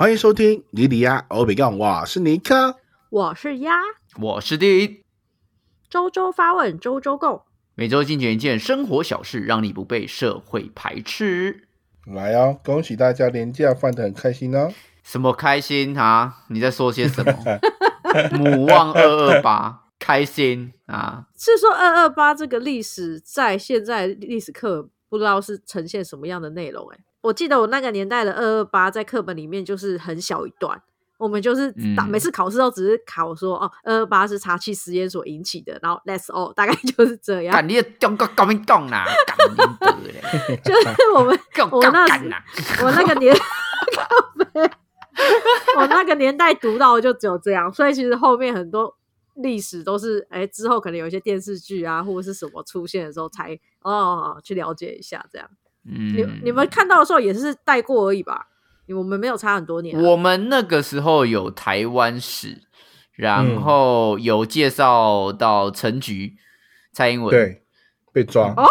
[0.00, 2.76] 欢迎收听尼里亚欧比杠，我是尼克。
[3.10, 3.82] 我是鸭，
[4.18, 5.04] 我是第
[5.90, 7.42] 周周发问，周周共。
[7.74, 11.68] 每周精选一件生活小事，让你不被社会排斥。
[12.06, 14.72] 来哦，恭喜大家年假放的很开心哦。
[15.02, 16.44] 什么开心啊？
[16.48, 17.34] 你在说些什么？
[18.32, 21.26] 母望二二八，开心啊！
[21.36, 27.00] 是说二二八这个历史在现在历史课不知道是呈现什么样的内容、欸？
[27.22, 30.82] 我记得我那个年代的二二八在课本里面就是很小一段，
[31.18, 37.52] 我们就是打、嗯每次考试都只是考说哦，二二八是查气实验所引起的，然后 That's all，大概就是这样。
[37.52, 39.36] 干你的中国高明讲啦，干
[40.02, 41.38] 你， 就是我们
[41.70, 42.24] 我那时！
[42.82, 43.36] 我那个年，
[45.76, 48.96] 我那个年代读到的就只有这样，所以其实后面很多
[49.34, 55.46] 历史都是，哎、之后可能有一些电视剧啊或者是什么出现的时候才哦去了解一下这样。
[55.82, 58.46] 你嗯，你们看到的时候也是带过而已吧？
[58.88, 62.62] 我们没有差很多年啊、我们那个时候有台湾史，
[63.14, 63.60] 然嗯。
[63.62, 66.34] 后有介绍到陈菊、
[66.92, 67.62] 蔡英文，对，
[68.12, 68.66] 被抓，哦？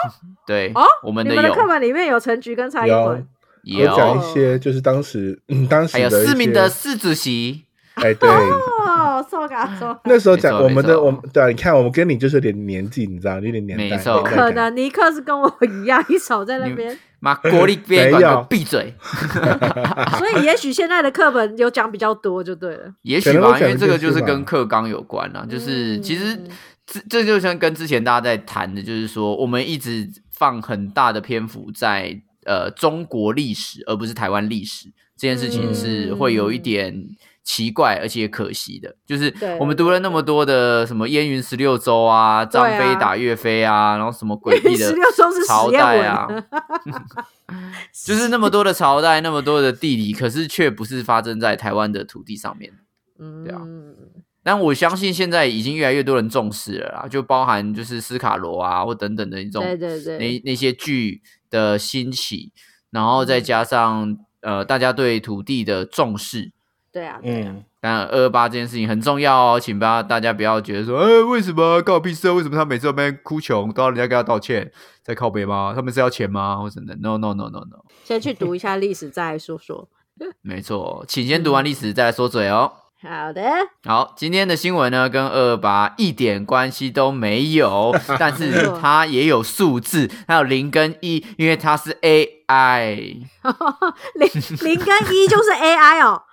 [0.45, 3.05] 对哦，我们的课本里面有陈菊跟蔡英有。
[3.05, 3.27] 文，
[3.63, 7.65] 有讲，一些就是当时，嗯，当时还有市民的些，四主席，
[8.01, 9.99] 哎，对，哦，受嘎受嘎。
[10.05, 18.93] 那时候讲我们的，我们对啊，你看我们跟你就是有点年纪，你知道，有点年代，没错不可能，尼克是跟我一样，一手在那边，妈国立编管闭嘴。
[20.17, 22.93] 所以也许现在的课本有讲比较多就对了。
[23.03, 25.45] 也许吧，因为这个就是跟课纲有关啊。
[25.49, 26.37] 就是嗯其实
[26.85, 36.93] 这这就像跟之前大家在谈的，就是说我们一直放很大的篇幅在呃中国历史，而不是台湾历史这件事情是会有一点
[37.43, 38.95] 奇怪而且可惜的。
[39.05, 44.93] 就是我们读了那么多的什么燕云十六州啊，张飞打岳飞啊，然后什么诡异的
[45.47, 46.27] 朝代啊，
[48.05, 52.71] 就是那么多的朝代，那么多的地理，可是却不是发生在台湾的土地上面。
[53.43, 53.95] 对啊嗯，
[54.43, 62.51] 但我相信现在已经越来越多人重视了啦，就包含就是斯卡罗啊或等等的一种那那些剧的兴起，
[62.91, 66.51] 然后再加上呃大家对土地的重视。
[66.91, 72.33] 对啊，对啊，嗯，当然，二二八这件事情很重要哦，请不要大家不要觉得说，哎、为什么告我屁事啊？
[72.33, 74.71] 为什么他每次都边哭穷，都要人家跟他道歉，
[75.03, 75.73] 在靠北吗？
[75.75, 76.57] 他们是要钱吗？
[76.57, 79.87] 或者的？No No No No No，先去读一下历史，再来说说。
[80.41, 82.73] 没错，请先读完历史再来说嘴哦。
[83.01, 83.41] 好的，
[83.85, 92.95] 好，今天的新闻呢，跟二二八一点关系都没有， 但是它也有数字，它有零跟一，因为它是 AI，
[94.15, 94.29] 零
[94.63, 96.23] 零跟一就是 AI 哦，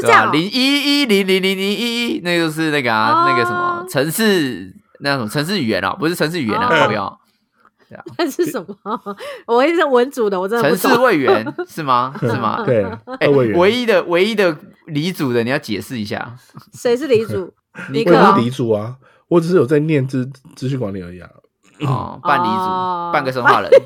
[0.00, 0.18] 是这对吧？
[0.18, 7.20] 样哦、零一一零零零零一一，那个就是那个啊，哦那个什么城市那种城市语言啊，不是城市语言啊，哦不要
[8.18, 8.76] 那是什么？
[9.46, 10.92] 我也是文组的，我真的城。
[10.92, 12.14] 市委员是吗？
[12.20, 12.62] 是吗？
[12.66, 12.84] 对，
[13.54, 14.54] 唯一的唯一的
[14.86, 16.36] 离组的，你要解释一下。
[16.74, 17.52] 谁是李主？
[17.90, 18.96] 尼我也是克哦黎主啊，
[19.28, 21.30] 我只是有在念资资讯管理而已啊。
[21.80, 23.70] 哦，半离组，哦半个生化人。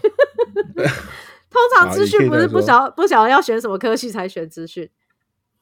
[1.53, 4.89] 通常好资讯不是不晓不晓得要选什么科系才选资讯，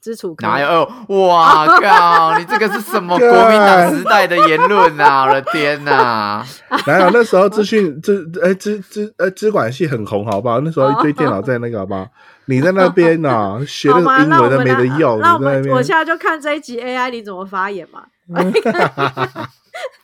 [0.01, 0.67] 基础科哪有？
[0.69, 0.89] 哦
[1.29, 2.39] 哇靠！
[2.39, 5.25] 你这个是什么 国民党时代的言论啊！
[5.29, 6.45] 我的天哪！
[6.87, 10.61] 哪有那时候资讯资呃资资呃资管系很红，好不好？
[10.61, 12.07] 那时候一堆电脑在那个，好不好？
[12.47, 18.03] 你在那边呐、学那个英那我们文都没得来用，那我你在那边们我现在就看这一集 AI 你怎么发言嘛。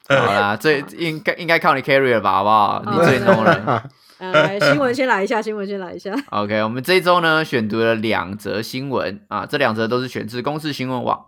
[0.09, 2.83] 好啦，这应该应该靠你 carry 了吧，好不好？
[2.93, 3.83] 你最弄了。
[4.19, 6.15] 呃， 新闻先来一下，新闻先来一下。
[6.31, 11.27] OK，我们这一周呢选读了两则新闻啊，这两则都是选自公司新闻网。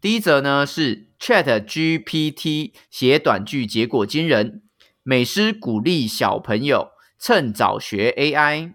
[0.00, 4.62] 第一则呢是 Chat GPT 写短剧结果惊人，
[5.02, 8.74] 美师鼓励小朋友趁早学 AI。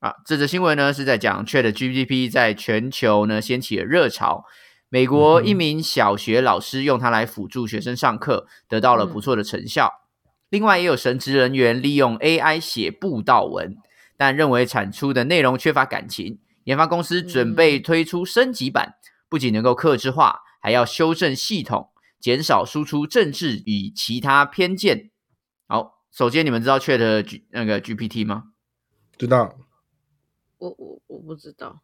[0.00, 4.44] 啊，这则新闻呢是在讲 Chat GPT 在全球呢掀起了热潮。
[4.88, 9.90] 美国一名小学老师用它来辅助学生上课，得到了不错的成效。
[10.48, 13.76] 另外，也有神职人员利用 AI 写布道文，
[14.16, 16.38] 但认为产出的内容缺乏感情。
[16.64, 18.94] 研发公司准备推出升级版，
[19.28, 25.10] 不仅能够克制化，还要修正系统，减少输出政治与其他偏见。
[25.68, 28.44] 好，首先你们知道 Chat G 那个 GPT 吗？
[29.16, 29.56] 知道
[30.58, 31.82] 我我我不知道，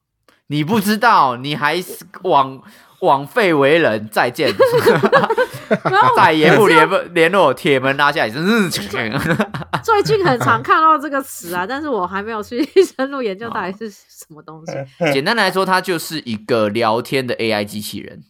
[0.48, 2.60] 你不知道，你还是枉
[3.00, 4.52] 枉费为人，再见，
[6.16, 8.70] 再也不联联络，铁门拉下来，真是。
[9.82, 12.64] 最近很常看到这个词啊，但是我还没有去
[12.96, 14.72] 深入研究到底是什么东西
[15.12, 18.22] 简单来说，它就是一个聊天的 AI 机器人。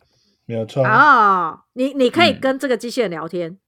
[0.46, 0.82] 没有错。
[0.84, 1.60] 啊。
[1.74, 3.58] 你你可以嗯跟这个机器人聊天，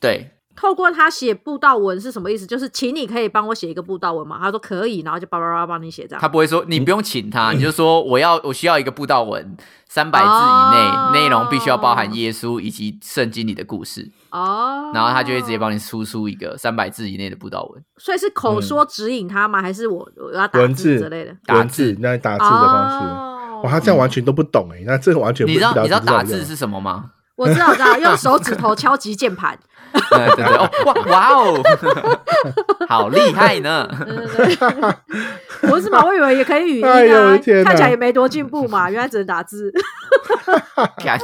[0.00, 2.46] 对，透过他写布道文是什么意思？
[2.46, 4.38] 就是请你可以帮我写一个布道文吗？
[4.40, 6.20] 他说可以，然后就叭叭叭帮你写这样。
[6.20, 9.56] 他不会说你不用请他，你就说我要我需要一个布道文，
[9.88, 17.84] 三百字以哦内，内容必须要包含耶稣以及圣经里的故事，哦，然后他就会直接帮你输出一个三百字以内的布道文。
[17.96, 19.60] 所以是口说指引他吗？
[19.60, 21.36] 还是我我要打文字字之类的？
[21.46, 23.06] 打文字字那打字的方式。
[23.06, 23.30] 哦
[23.64, 27.12] 哇，他这样完全都不懂哎，那这个完全不你知道你知道打字是什么吗？
[27.36, 29.58] 我知道，我知道，用手指头敲击键盘。
[30.10, 31.62] 对对对，哦哇哇哦，
[32.88, 33.88] 好厉害呢！
[35.60, 36.04] 不是嘛？
[36.04, 39.72] 我以为也可以语音哎呦天，看起来也没多进步嘛，原来只能打字。
[41.04, 41.16] 干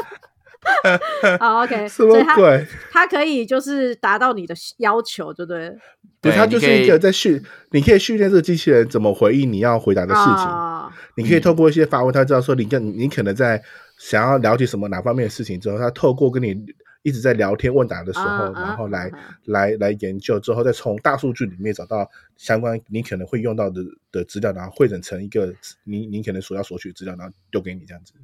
[1.41, 2.65] 好，OK，什么鬼？
[2.93, 5.77] 他可以就是达到你的要求，对不对？
[6.23, 10.33] 对他就是一个在训，你可以训练这个机器人怎么回应你要回答的事情。
[10.47, 13.61] 啊你可以透过一些发问，他知道说你跟你可能在
[14.00, 16.64] 想要了解什么哪方面的事情之后，他透过跟你
[17.02, 25.55] 一直在聊天问答的时候，然后来、啊来来研究之后，再从大数据里面找到相关你可能会用到的的资料，然后汇整成一个
[25.85, 28.14] 你你可能所要索取的资料，然后丢给你这样子。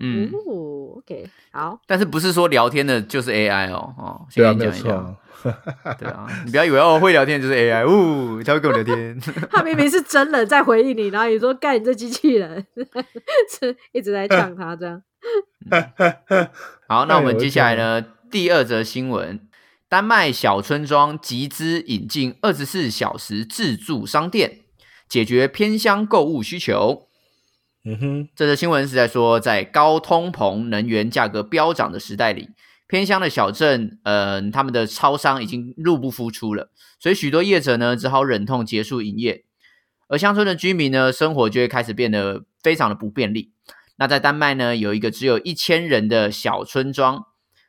[0.00, 3.92] 嗯，哦，OK，好，但是不是说聊天的就是 AI 哦？
[3.98, 5.02] 哦，对啊，没有跟你讲一下。
[5.02, 5.16] 错。
[5.98, 9.18] 对啊，你不要以为哦会聊天就是 AI，呜、他会跟我聊天。
[9.50, 12.64] 他明明是真人在回应你，然后你说干你这机器人，
[13.58, 15.02] 是一直在呛他这样。
[16.88, 18.04] 好，那我们接下来呢？
[18.30, 19.40] 第二则新闻：
[19.88, 24.60] 丹麦小村庄集资引进二十四小时自助商店，
[25.08, 27.08] 解决偏乡购物需求。
[27.84, 32.50] 嗯哼，这则新闻是在说，在高通膨、能源价格飙涨的时代里，
[32.86, 39.44] 偏乡的小镇，呃，他们的超商已经入不敷出了，所以许多业者呢只好忍痛结束营业，
[40.08, 43.52] 而乡村的居民呢，生活就会开始变得非常的不便利。
[43.98, 47.24] 那在丹麦呢，有一个只有一千人的小村庄，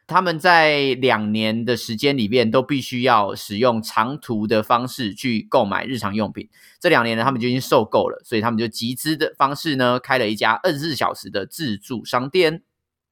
[0.07, 6.47] 他们在两年的时间里面都必须要使用长途的方式去购买日常用品。
[6.79, 12.63] 这两年呢，他们就已经受够了，所以他们就集资的方式呢，开了一家二十四小时的自助商店。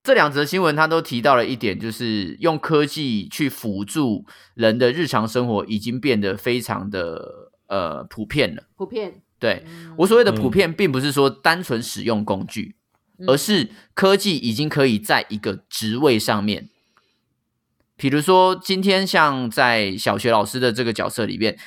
[0.03, 8.63] 这两则新闻，它都提到了一点，就是用科技去辅助人的日常生活，已经变得非常的呃普遍了。
[8.77, 12.76] 普遍，对嗯我所谓的普遍，并不是说单纯使用工具，嗯
[13.25, 16.69] 而是科技已经可以在一个职位上面，
[17.95, 21.57] 比如说今天像在小学老师的这个角色里面，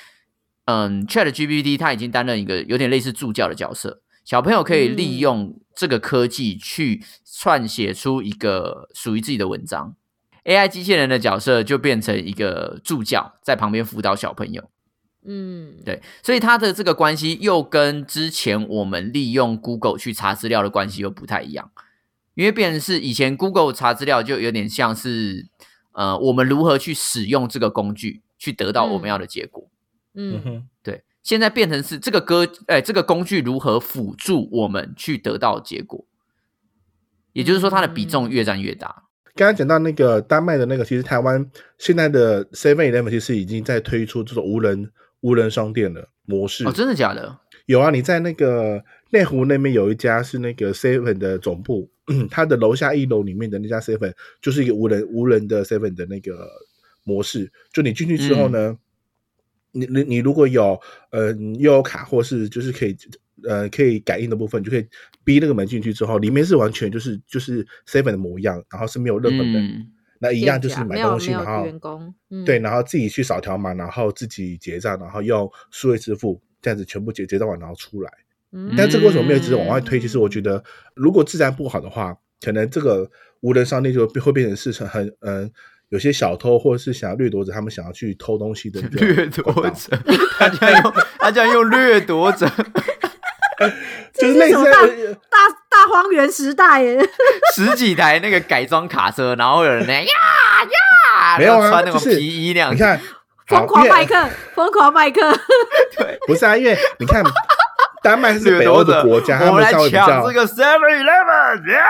[0.66, 9.96] 嗯，Chat GPT 它已经担任一个有点类似助教的角色，小朋友可以利嗯用这个科技去撰写出一个属于自己的文章。
[10.44, 14.70] AI 机器人的角色就变成一个助教，在旁边辅导小朋友。
[15.24, 21.70] 嗯，对，所以它的这个关系又跟之前我们利用 Google 去查资料的关系又不太一样，
[22.34, 25.46] 因为变成是以前 Google 查资料就有点像是
[25.92, 29.68] 呃，我们如何去使用这个工具去得到我们要的结果。
[30.14, 30.36] 嗯。
[30.36, 36.06] 嗯哼，对，现在变成是这个歌，哎，这个工具如何辅助我们去得到结果，
[37.34, 39.04] 也就是说，它的比重越占越大。
[39.36, 44.90] 刚刚讲到那个丹麦的那个，其实台湾现在的 Seven Eleven 其实已经在推出这种无人
[45.20, 46.64] 无人商店的模式。
[46.66, 47.38] 哦，真的假的？
[47.66, 51.88] 有啊，你在那个内湖那边有一家是那个 Seven 的总部，
[52.28, 56.48] 它的楼下一楼里面的那家 Seven 就是一个无人无人的 Seven 的那个
[57.04, 57.52] 模式。
[57.72, 58.76] 就你进去之后呢，
[59.70, 62.96] 你你你如果有呃悠游卡或是就是可以
[63.44, 64.84] 呃可以感应的部分，你就可以
[65.22, 69.86] 逼那个门进去之后，里面是完全就是就是 Seven 的模样，然后是没有任何人，嗯，
[70.20, 78.12] 那一样就是买东西，然后员工，嗯对，然后自己去扫条码，然后自己结账，然后用数位支付这样子全部结结账完，然后出来。
[78.52, 79.98] 嗯但这个为什么没有一直往外推？
[79.98, 80.62] 其实我觉得，
[80.94, 83.10] 如果治安不好的话，可能这个
[83.40, 85.50] 无人商店就会会变成是成很嗯、
[85.88, 89.96] 有些小偷或者是想要掠夺者，他们想要去偷东西的 掠夺者，
[90.38, 92.46] 他竟然用他竟然用掠夺者，
[94.14, 95.38] 就是类似这是什么大
[95.68, 96.98] 大荒原时代耶，
[97.54, 103.00] 十几台那个改装卡车，然后有人呢呀呀，没有啊穿那种就是皮衣那样子，你看，
[103.46, 105.20] 疯狂麦克，疯狂麦克，
[105.98, 107.22] 对不是啊，因为你看，
[108.02, 111.84] 丹麦是北欧的国家，他我们稍微比这个 Seven Eleven 呀！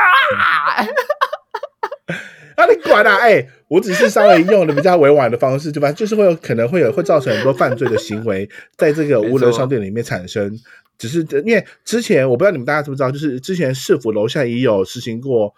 [2.56, 3.16] 啊，你管啊！
[3.22, 5.90] 哎、我只是稍微用的比较委婉的方式，对吧？
[5.92, 10.52] 就是会有可能会有会造成很多犯罪的行为在这个无人商店里面产生。
[11.00, 15.52] 只是因为之前我不知道你们大家知不知道，就是之前市府楼下也有实行过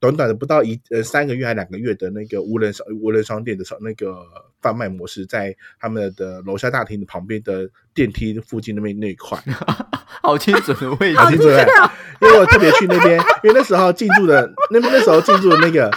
[0.00, 4.16] 短短的不到一呃三个月还两个月的那个无人商无人商店的商那个
[4.60, 9.38] 贩卖模式，在他们的楼下大厅旁边的电梯附近那边那一块。
[10.22, 11.64] 好精准的位好置清楚哎，
[12.20, 15.90] 因为我特别去那边，因为那时候进驻的那那时候进驻的那个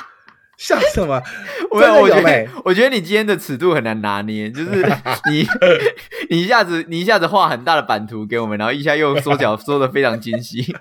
[0.63, 1.21] 像什么？
[1.71, 4.81] 我我觉得，我觉得你今天的尺度很难拿捏，就是
[5.29, 5.45] 你
[6.31, 10.73] 你一下子你一下子画很大的版图给我们，然后一下又缩小 缩的非常精细。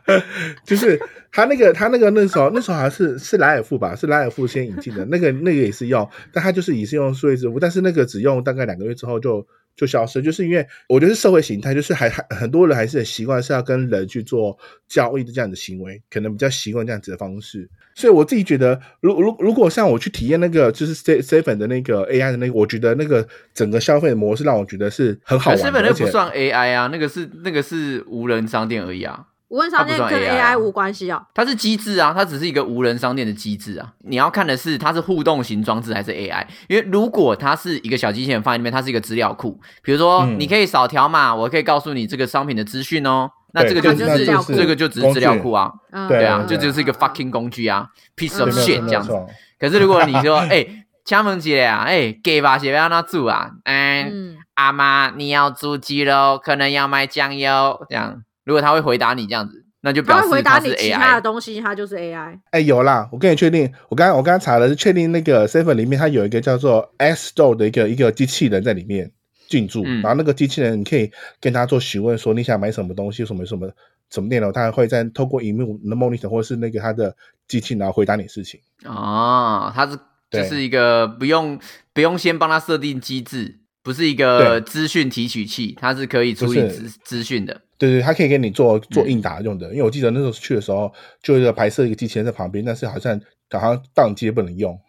[0.64, 1.00] 就是
[1.32, 14.56] 他那个他那个那时候那时候好像是是莱尔富吧，是莱尔富先引进的那个那个也是用，但他就是也是用数位支付，但是那个只用大概两个月之后就就消失，就是因为我觉得是社会形态，就是还还很多人还是很习惯是要跟人去做
[14.88, 17.68] 交易的这样的行为，可能比较习惯这样子的方式。
[17.94, 29.26] 所以我自己觉得，如如如果像我去体验那个就是 C Seven 的那个 AI 的那个，我觉得那个整个消费的模式让我觉得是很好玩的，而且本那不算 AI 啊，那个是那个是无人商店而已啊。
[29.52, 30.54] 无人商店跟 AI 啊。
[30.54, 31.22] AI 无关系哦。
[31.34, 33.92] 它是机制啊，它只是一个无人商店的机制啊。
[34.00, 40.40] 你要看的是它是互动型装置还是 AI，因为如果它是一个小机器人放在那边，它是一个资料库，比如说嗯。
[40.40, 43.30] 你可以扫条码，我可以告诉你这个商品的资讯哦。
[43.52, 46.08] 那对这个就就是这个就只是资料库啊，嗯。
[46.08, 49.26] 对对啊，对就只是一个嗯 fucking 工具啊，piece 嗯 of shit 错这样
[49.60, 50.66] 可是如果你说， 哎、
[51.04, 61.20] 敲门姐啊，哎、给吧，写要那住啊，嗯，嗯，阿妈你要煮鸡肉，可能要买酱油，这样，如果他会回答你这样子，那就他表示会回答是你其他的。
[61.20, 62.38] 东西，它就是 AI。
[62.50, 69.10] 哎，有啦，我跟你确定，我刚刚我刚刚查了，是确定那个 Seven 里面它有一个叫做 S Store 的一个一个机器人在里面
[69.48, 73.68] 进驻，嗯然后那个机器人你可以跟他做询问，说你想买什么东西，什么什么
[74.10, 77.16] 什么内容，他会在透过荧幕的 monitor 或是那个他的
[77.48, 78.60] 机器，然后回答你事情。
[78.84, 79.98] 哦，它是
[80.30, 81.58] 就是一个不用
[81.92, 87.60] 不用先帮他设定机制，不是一个资讯提取器，它是可以处理资资讯的。
[87.88, 93.20] 对对，它可以给你做做嗯应答用的，因为我记得那时候去的时候，就有一个白色一个机器人在旁边，但是好像
[93.50, 94.78] 好像宕机不能用。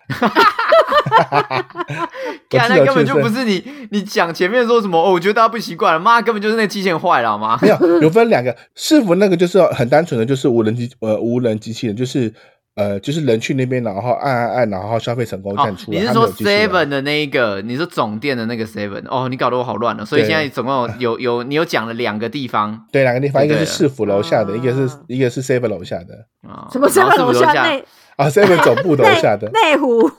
[2.52, 7.58] 我看，记得那根本就不是你你讲前面说什么哦，我觉得大家不习惯了，妈根本就是那个机器人坏了好吗？
[7.64, 12.32] 没有，有分两个，师傅那个就是很单纯的，就是无人机呃无人机器人，就是
[12.76, 16.00] 呃就是人去那边，然后按按按，然后消费成功这哦样，出来。
[16.00, 17.62] 你是说 Seven 的那一个？
[17.62, 19.04] 你是总店的那个 Seven？
[19.10, 20.06] 哦，你搞得我好乱了。
[20.06, 29.50] 所以对现在总共有有有你有讲了两个地方对两个地方，一个是市府楼下的，一个是哦一个是 seven 楼下的啊，什么 seven 楼下内啊，seven 总部楼下的。
[29.52, 30.10] 内湖？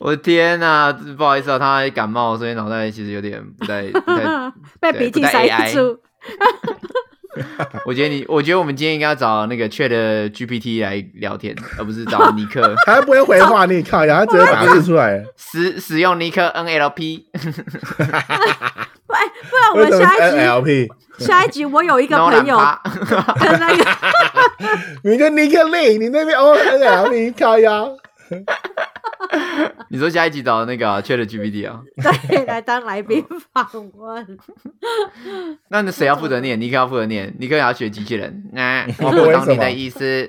[0.00, 4.52] 我的天呐，不好意思啊，他感冒，所以脑袋其实有点不太不太。
[4.80, 5.98] 被对不带鼻涕塞住。
[7.86, 9.88] 我觉得你，我觉得我们今天应该要找那个 Chat
[10.30, 15.24] GPT 来聊天，而不是找尼克 他不会回话，你靠呀，他直接打字出来。
[15.36, 17.24] 使使用尼克 NLP。
[19.06, 20.88] 不哎，不然我们下一集 NLP？
[21.18, 22.58] 下一集我有一个朋友
[23.38, 23.84] 跟那个
[25.04, 27.84] 你跟尼克利，你那边哦 NLP 靠呀。
[29.88, 31.80] 你说下一集找那个啊 Chat GPT 啊？
[32.28, 34.38] 对来当来宾访问。
[35.68, 36.60] 那那谁要负责念？
[36.60, 38.44] 尼克要负责念，尼克也要学机器人。
[38.52, 40.28] 那、 我为不懂你的意思。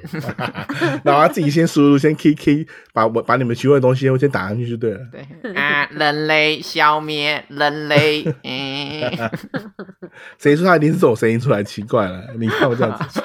[1.04, 5.00] 然后他自己先输入，先 key，把我把你们询问的东西先打上去就对了。
[5.12, 8.24] 对啊，人类消灭人类。
[8.44, 9.30] 嗯，
[10.38, 11.64] 谁说他一定是这种声音出来？
[11.64, 13.22] 奇怪了，你看我这样子。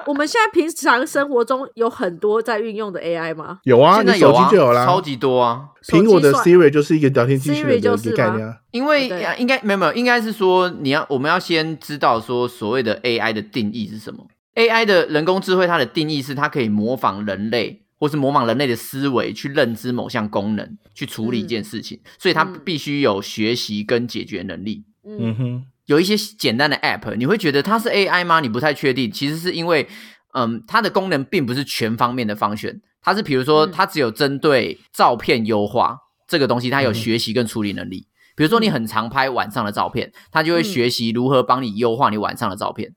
[0.06, 4.86] 我们现在平常生活中有很多在运用的 AI 吗有啊，你手现在有啊，机就有啦。
[4.86, 5.68] 超级多啊。
[5.86, 8.56] 苹果的 Siri 就是一个聊天机器人的一个概念啊。
[8.70, 14.26] 因为应该没有没有，应该是说你要我们要先知道说所谓的 AI 的定义是什么。
[14.54, 24.84] AI 的人工智慧它的定义是它可以模仿人类，或是模仿人类的思维去认知某项功能，去处理一件事情，所以它嗯必须有学习跟解决能力。
[25.04, 28.40] 嗯嗯哼，有一些简单的 App，你会觉得它是 AI 吗？
[28.40, 29.88] 你不太确定，其实是因为，
[30.34, 33.72] 嗯，它的功能并不是全方面的方选，它是比如说，嗯。
[33.72, 35.96] 它只有针对照片优化
[36.28, 36.94] 这个东西，它有嗯。
[36.94, 38.06] 学习跟处理能力。
[38.36, 40.64] 比如说，你很常拍晚上的照片，它就会嗯。
[40.64, 42.94] 学习如何帮你优化你晚上的照片。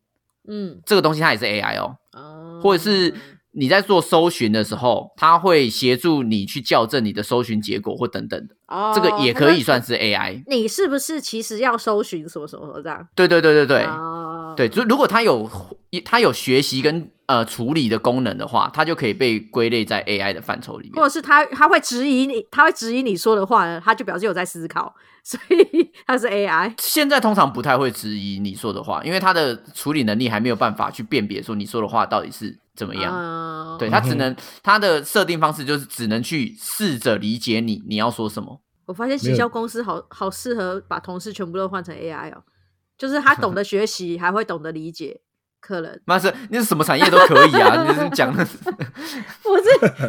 [0.50, 2.60] 嗯，这个东西它也是 AI 哦，哦。
[2.62, 3.16] 或者是
[3.54, 10.44] 你在做搜寻的时候，它会协助你去校正你的搜寻结果或等等的，哦这个也可以算是 AI。
[10.48, 13.08] 你是不是其实要搜寻什么什么什么这样？
[13.16, 13.84] 对对对对对。
[13.86, 15.50] 哦对，就如果它有
[16.04, 20.96] 它有学习跟呃处理的功能的话，它就可以被归类在 AI 的范畴里面。
[20.96, 24.94] 或者是它它会质疑你，它会质疑你说的话呢，它就表示有在思考，
[25.24, 26.74] 所以 他是 AI。
[26.78, 33.14] 现在通常不太会质疑你说的话，因为它的处理能力还没有办法去辨别说你说的话到底是怎么样。
[33.16, 38.62] 嗯对，它只能它的设定方式就是只能去试着理解你你要说什么。
[38.86, 42.44] 我发现行销公司好好适合把同事全部都换成 AI 哦，
[42.98, 45.22] 就是他懂得 学习，还会懂得理解
[45.62, 46.02] 客人。
[46.06, 48.44] 那是那是什么产业都可以啊，你是讲的。
[49.42, 49.64] 不是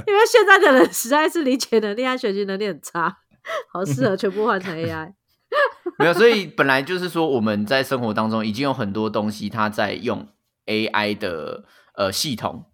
[0.07, 3.19] 因为现在的人实在是理解能力和学习能力很差，
[3.73, 5.13] 好适合全部换成 AI。
[5.99, 10.27] 没有，所以本来就是说我们在生活当中已经有很多东西，它在用
[10.67, 12.65] AI 的呃系统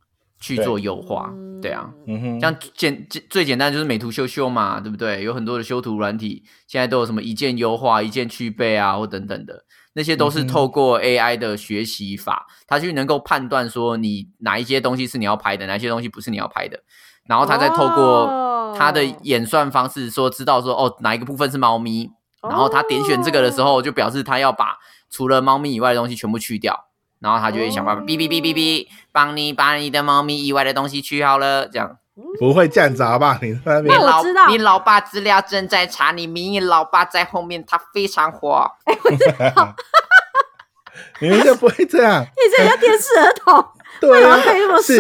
[0.41, 1.33] 去做优化。
[1.61, 5.25] 对啊，嗯哼，像简简最简单就是美图秀秀嘛，对不对？
[5.25, 16.81] 有很多的修图软体，现在都有什么一键优化、一键去背啊，或等等的，那些都是透过 AI 的学习法，它去能够判断说你哪一些东西是你要拍的，哪一些东西不是你要拍的，
[17.27, 18.29] 然后它再透过
[18.77, 22.11] 它的演算方式说知道说哦哪一个部分是猫咪，
[22.43, 24.77] 然后他点选这个的时候就表示他要把
[25.09, 26.87] 除了猫咪以外的东西全部去掉。
[27.21, 31.99] 然后他就会想办法，哔哔哔哔哔，帮你把你的猫咪以外的东西去好了，这样。
[32.39, 33.37] 不会这样子好吧？
[33.43, 34.47] 你那边那我知道。
[34.47, 38.71] 你老爸资料正在查，你明义老爸在后面，他非常火。
[41.21, 43.67] 你们就不会这样， 你这叫电视儿童，
[44.01, 44.37] 对啊
[44.83, 44.97] 是？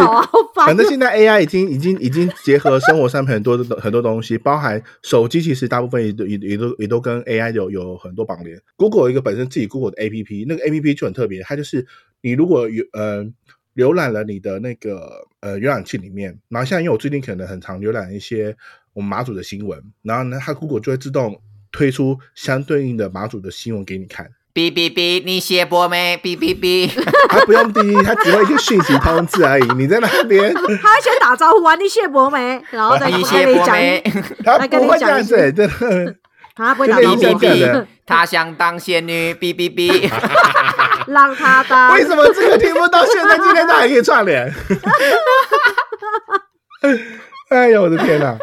[0.55, 8.61] 反正现在 AI 已经已经已经结合生活上面很多的很多东西，包含手机，其实大部分也都也也都也都跟 AI 有有很多绑连。
[8.77, 11.87] Google 一个本身自己 Google 的 APP，那个 APP 就很特别，它就是
[12.21, 13.25] 你如果有呃
[13.77, 18.57] 浏览了你的那个呃浏览器里面，然后像因为我最近可能很常浏览一些
[18.93, 21.41] 我们马祖的新闻，然后呢，它 Google 就会自动
[21.71, 24.31] 推出相对应的马祖的新闻给你看。
[24.55, 26.17] 哔哔哔，你写播没？
[26.23, 26.91] 哔哔哔，
[27.29, 29.63] 他不用哔，他只会一个讯息通知而已。
[29.77, 32.61] 你在那边，他会先打招呼啊，你写博没？
[32.71, 34.03] 然后再你跟你讲，没？
[34.45, 36.15] 它来跟不你讲一会这样子、些真的。
[36.57, 39.33] 他不会打招呼哔哔哔， 他想当仙女。
[39.35, 40.11] 哔哔哔，
[41.07, 44.53] 让他当为什么这个题目到现在今天都还可以串联？
[47.51, 48.37] 哎呦我的天哪！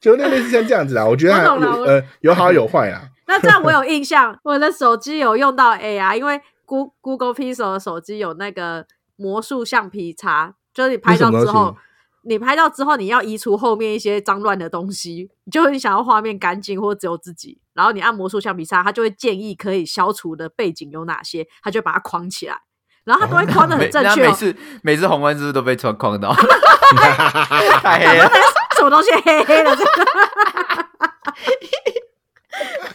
[0.00, 3.02] 就那类似像这样子啊，我觉得还我懂了我呃有好有坏啊。
[3.26, 11.76] 那这样我有印象，我的手机有用到 AI，因为 Goo- Google Pixel 的手机有那个魔术橡皮擦，就是你拍照之后
[12.22, 22.58] 你拍照之后你要移除后面一些脏乱的东西，你就是你想要画面干净或只有自己，然后你按魔术橡皮擦，它就会建议可以消除的背景有哪些，它就把它框起来，
[23.04, 26.32] 然后它都会框的很正确、每次每次红温是不是都被框框到？
[27.82, 28.30] 太黑了。
[28.76, 29.70] 什么东西黑黑的？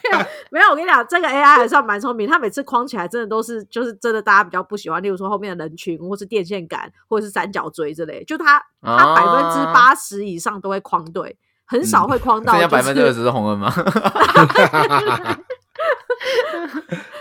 [0.09, 13.71] 这个没有没有，我跟你讲，这个 AI 还算蛮聪明，它每次框起来真的都是就是真的大家比较不喜欢，例如说后面的人群，或是电线杆，或者是三角锥之类，就它它百分之啊八十以上都会框对，很少会框到、剩就是下百分之二十是红恩吗？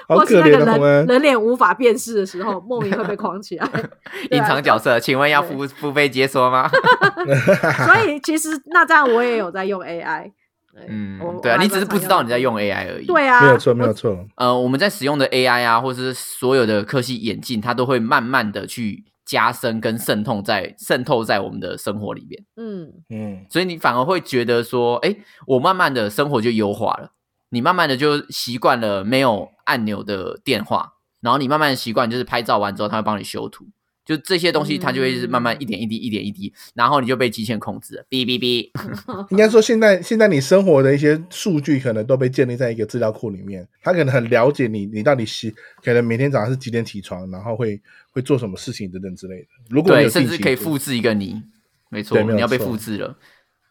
[0.09, 3.67] 好或是那个可怜的红人恩，人脸无法辨识的时候，莫名会被框起来。
[3.71, 6.69] 对隐啊藏角色，请问要付付费解锁吗？
[7.85, 10.33] 所以其实那这样我也有在用 AI。
[10.79, 12.57] 对嗯，对啊，你只是不知道你在用。
[12.59, 13.07] AI 而已。
[13.07, 14.27] 对啊，没有错，没有错。
[14.37, 25.15] 呃，我们在使用的 AI 啊，或者是所有的科技眼镜，它都会慢慢的去加深跟渗透在渗透在我们的生活里面，嗯，嗯，所以你反而会觉得说，哎，
[25.47, 27.13] 我慢慢的生活就优化了，
[27.51, 33.67] 你慢慢的就习惯了没有按钮的电话，然后你慢慢的习惯就是拍照完之后，它会帮你修图。
[34.09, 38.71] 就这些东西，它就会是慢慢一点一滴、一点一滴，然后你就被机器人控制了，哔哔哔。
[39.29, 47.79] 应该说现在现在你生活的一些数据可能都被建立在一个资料库里面，他可能很了解你，你到底是可能每天早上是几点起床，然后会
[48.11, 49.47] 会做什么事情等等之类的。
[49.69, 51.43] 如果你对，甚至可以复制一个你，
[51.91, 53.15] 没错，你要被错复制了。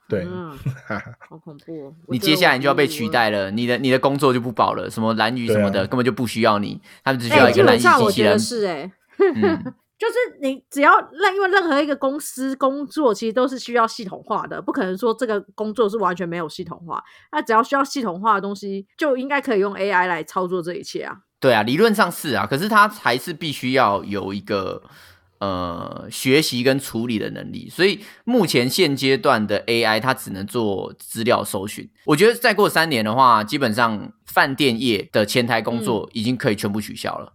[0.08, 0.24] 对，
[1.28, 1.94] 好恐怖哦！
[2.08, 8.62] 你接下来你就要被取代了，你的你的工作就不保了，什么蓝鱼什么的、啊根本就不需要你，他们只需要一个蓝宇本上我觉得机器人。
[8.62, 8.92] 是哎、
[9.36, 17.04] 嗯，就是你只要任因为任何一个公司工作，其实都是需要系统化的，不可能说这个工作是完全没有系统化。
[17.32, 21.18] 那只要需要系统化的东西，就应该可以用 AI 来操作这一切啊。
[21.40, 24.84] 对啊，理论上是啊，可是它还是必须要有一个
[25.40, 31.90] 呃学习跟处理的能力，所以目前现阶段的 AI 它只能做资料搜寻。
[32.06, 37.34] 我觉得再过三年的话，基本上饭店业的前台工嗯作已经可以全部取消了。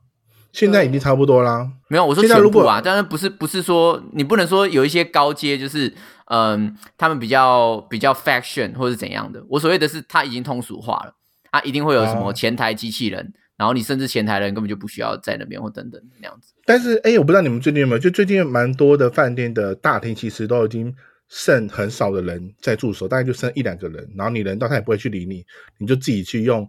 [0.53, 1.69] 现在已经差不多啦。
[1.89, 5.93] 没有，我说现在如果全部啊，当然不是不是说你不能说有一些高阶就是
[6.27, 9.43] 嗯，他们比较比较 faction 或是怎样的。
[9.49, 11.15] 我所谓的是，它已经通俗化了，
[11.51, 16.53] 它一定会有什么哦前台机器人，然后你甚至前台人根本就不需要在那边或等等那样子。
[16.65, 20.95] 但是，哎，我不知道你们最近有没有，就最近蛮多的饭店的大厅，其实都已经
[21.29, 25.45] 剩很少的人在驻守，大概就剩一两个人，然后你人到他也不会去理你，
[25.79, 26.61] 你就自己去用，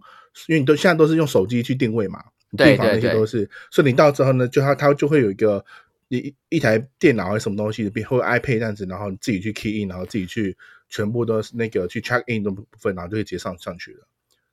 [0.48, 2.18] 因为你都现在都是用手机去定位嘛，
[2.56, 5.64] 对订房那些都是，所以你到之后呢，就他他就会有一个
[6.08, 10.56] 一一一台电脑还是什么东西，或者 iPad 这样子，然后你自己去 key in，然后自己去
[10.88, 14.06] 全部都是那个去 check in 的部分，然后就可以直接上上去了。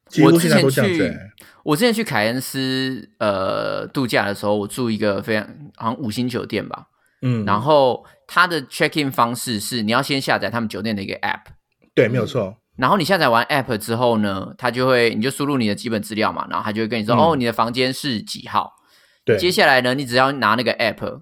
[0.07, 1.31] 几乎现在我之前都这样子、去欸，，
[1.63, 6.87] 我之前去凯恩斯呃度假的时候，我住一个非常好像五星酒店吧，
[7.21, 11.43] 嗯，然后它的 check in 方式是你要先下载他们酒店的一个 app。
[11.93, 18.73] 对，没有错，然后你下载完 App 之后呢，它就会你就输入你的基本资料嘛，然后它就会跟你说、嗯哦，你的房间是几号。
[19.23, 21.21] 对，接下来呢，你只要拿那个 App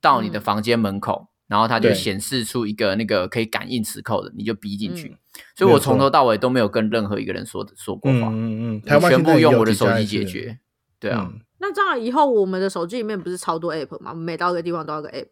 [0.00, 5.16] 到你的嗯房间门口，然后它就对显示出一个那个可以感应磁扣的，你就逼进去。
[5.54, 10.24] 所以我从头到尾都没有跟任何一个人说说过嗯话，嗯嗯，嗯全部用我的手机解。
[10.24, 10.58] 决。
[10.98, 14.10] 对啊，嗯那这样以后我们的手机里面不是超多 app 吗？
[14.10, 15.28] 我们每到一个地方都要个 app。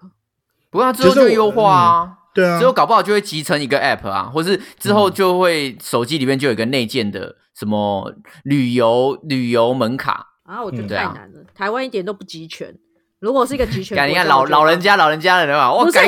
[0.71, 2.19] 不过它之后就会优化啊。
[2.35, 2.59] 对啊。
[2.59, 10.27] 之，后搞不好就会集成一个 app 啊，或是之后就会手机里面就有一个内建的什么旅游旅游门卡。
[10.44, 12.75] 啊，我觉得太难了，台湾一点都不集权。
[13.20, 15.99] 如果是一个集权你看老老人家老人家的人嘛，我不是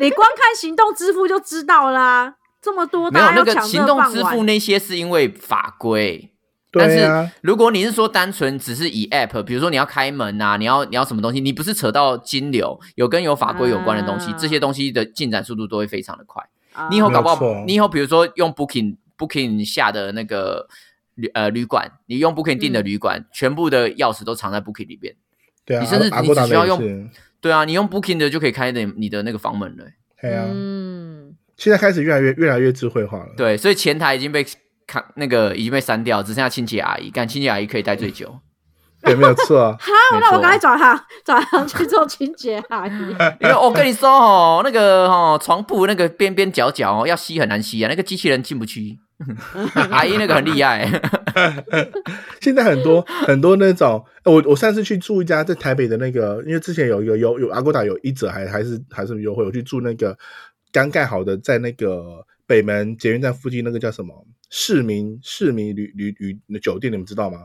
[0.00, 6.32] 你光看行动支付就知道啦，这么多没有那个大家要抢这行动支付那些是因为法规，
[6.72, 16.42] 但是对啊，如果你是说单纯只是以 app，比如说你要开门啊，你要你要什么东西，你不是扯到金流，有跟有法规有关的东西，啊这些东西的进展速度都会非常的快。
[16.72, 20.68] 啊你以后搞不好你以后比如说用 Booking Booking 下的那个
[21.16, 25.16] 旅呃旅馆，你用 Booking 订的嗯旅馆，全部的钥匙都藏在 Booking 里边。
[25.64, 29.84] 对啊，你甚至你只需要用对啊，你用 Booking 的就可以开的你的那个房门了。
[30.20, 33.34] 对啊，嗯，现在开始越来越越来越智慧化了。
[33.36, 34.46] 对，所以前台已经被
[34.90, 38.36] 看那个已经被删掉，只剩下清洁阿姨，干清洁阿姨可以待最久。
[39.02, 39.70] 对，没有错。
[39.80, 42.92] 好，那我赶快转行，转行去做清洁阿姨。
[43.40, 48.98] 因为我跟你说哦，那个哦床铺那个边边角角哦要吸很难吸啊，那个机器人进不去。
[49.90, 50.86] 阿姨那个很厉害，
[52.40, 60.16] 现在很多很多那种，呃我我上次去住一家在台北的那个，因为之前有一个有有阿哥达有一折还还是还是优惠，我去住那个
[60.72, 66.14] 刚盖好的，在那个北门捷运站附近那个叫什么市民市民旅旅
[66.46, 67.38] 旅酒店，你们知道吗？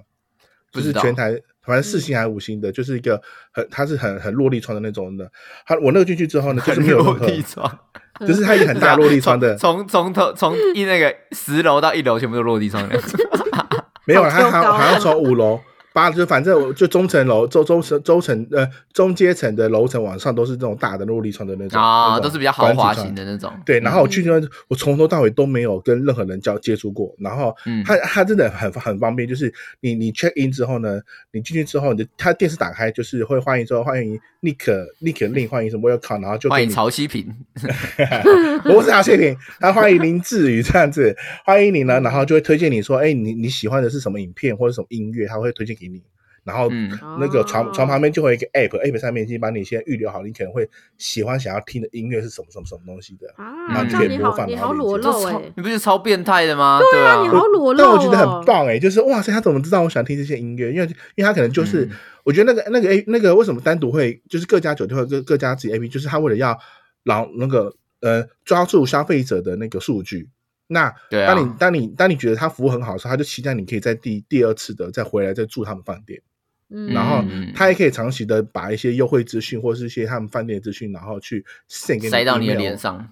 [0.71, 3.21] 就是全台反正四星还是五星的，就是一个
[3.53, 5.31] 很它是很很落地窗的那种的。
[5.65, 7.79] 它我那个进去之后呢，就是没有落，地窗，
[8.19, 13.01] 就是它一个很大 落地窗的，从从头从一那个十楼到一楼全部都落地窗的。
[14.05, 15.61] 没有，好它还高好像啊从五楼
[15.95, 23.49] 八，就反正我就中层楼、周周层、周层呃中阶层的楼层往上都是这种大的落地窗的那种啊，都是比较豪华型的那种。
[23.65, 27.15] 对，然后我去那边，我从头到尾都没有跟任何人交接触过。
[27.17, 30.99] 然后嗯它它真的很很方便，就是你你 check in 之后呢，
[31.31, 37.33] 你进去之后，你的他电视打开就是会欢迎说欢迎 Nick Nick 令欢迎什么 welcome，然后就欢迎曹希平，
[38.63, 46.03] 不是曹谢平，他欢迎林志宇这样子，欢迎你呢，然后就会推荐你说，哎，你你喜欢的是什么影片或者什么音乐，他会推荐给你。
[46.43, 53.33] 然后嗯那个床哦床旁边就会有一个 app，app 上面已经把你先预留好，你可能会喜欢想要听的音乐是什么什么什么东西的。
[53.35, 56.79] 啊，你好，可以播放你好裸露哎、超你不是超变态的吗？
[56.91, 58.45] 对啊，你好裸露、哦，但我觉得很。
[58.45, 60.71] 棒哎、就是哇塞，他怎么知道我想听这些音乐？
[60.71, 61.91] 因为因为他可能就是，嗯
[62.23, 66.55] 我觉得那个那个 A 那个为什么单独会就是各家酒店或各各家自己 A P，就是他为了要
[67.03, 70.29] 让那个呃抓住消费者的那个数据。
[70.67, 76.21] 那当你当你当你觉得他服务很好的时候，他就期待你可以在第第二次的再回来再住他们饭店，
[76.69, 76.87] 嗯。
[76.87, 83.07] 然后嗯他也可以长期的把一些优惠资讯或是一些他们饭店的资讯，然后去 send 给你塞到你的脸上。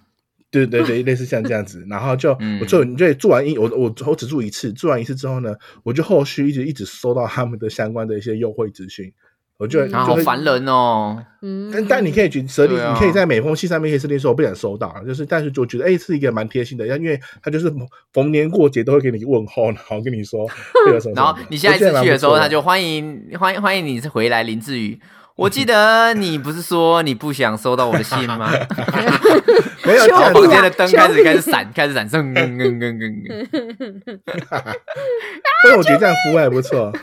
[0.49, 2.59] 对对对，类似像这样子，然后就、嗯。
[2.59, 9.11] 我就你就住完一我我我只住一次，住完一次之后呢，我就后续一直一直收到他们的相关的一些优惠资讯，
[9.63, 10.43] 我就、嗯啊，就好烦。
[10.43, 11.17] 人哦！
[11.41, 17.71] 嗯但但你可以去设定，啊你可以在每封信上面可以设定说我不想收到，就是但是就觉得哎是一个蛮贴心的，因为他就是
[18.11, 20.45] 逢年过节都会给你问候，然后跟你说。
[21.15, 24.99] 然后你下一次我觉得蛮去的时候，他就欢迎欢迎欢迎你回来，林志宇。
[25.35, 28.51] 我记得你不是说你不想收到我的信吗？
[29.83, 34.19] 没有房间的灯开始开始闪，开始闪，噔噔噔噔噔。
[35.65, 36.93] 但我觉得这样服务还不错。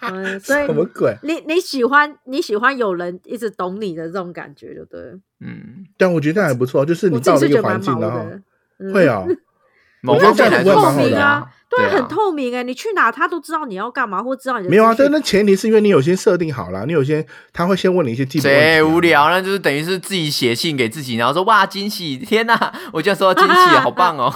[0.00, 1.16] 嗯， 所以什么鬼？
[1.22, 5.00] 你你喜欢你喜欢有人一直懂你的这种感觉，就对。
[5.40, 9.24] 嗯，但我觉得这样还不错，就是你到己是觉得蛮一个环境，然后会啊，
[10.02, 18.52] 某我觉得这样方面来说服务还蛮好的是啊，对，啊很透明哎、你去哪他都知道你要干嘛，或知道你的没有啊，但那前提是因为你有些设定好了，你有些他会先问你一些基本。
[18.52, 19.28] 谁无聊？
[19.30, 24.32] 那就是等于是自己写信给自己，然后说哇惊喜，天哪，我居然收到惊喜， 好棒哦！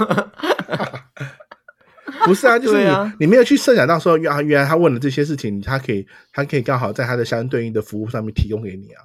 [2.27, 9.01] 不是啊，就是你、啊你没有去设想到说，原来原来他问的这些事情，他可以他可以刚好在他的相对应的服务上面提供给你啊。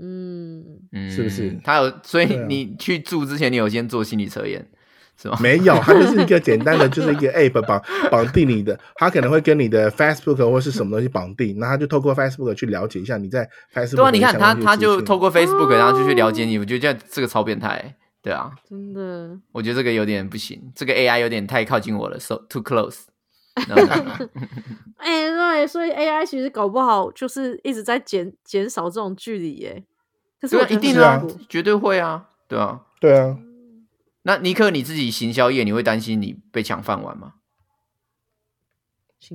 [0.00, 4.66] 嗯，嗯是不是他有，所以你去住之前，你有先做心理测验
[5.20, 5.38] 是吗？
[5.40, 7.80] 没有，它就是一个简单的，就是一个 app 绑
[8.10, 17.94] 绑定你的，它可能会跟你的 Facebook 或是什么东西绑定，那他就透过 Facebook 去了解一下你在 Facebook 对啊，你看他他就透过 Facebook，哦然后就去了解你，我觉得这样这个超变态。
[18.22, 19.36] 对啊，真的。
[19.50, 23.06] 我觉得这个有点不行，这个 AI 有点太靠近我了，so too close。
[24.96, 29.84] 哎、对，所以 AI 其实搞不好就是一直在减减少这种距离耶。
[30.40, 32.80] 可是一定啊绝对会啊，对啊。
[33.00, 33.36] 对啊，
[34.22, 37.34] 那尼克你自己行销业，你会担心你被抢饭碗吗？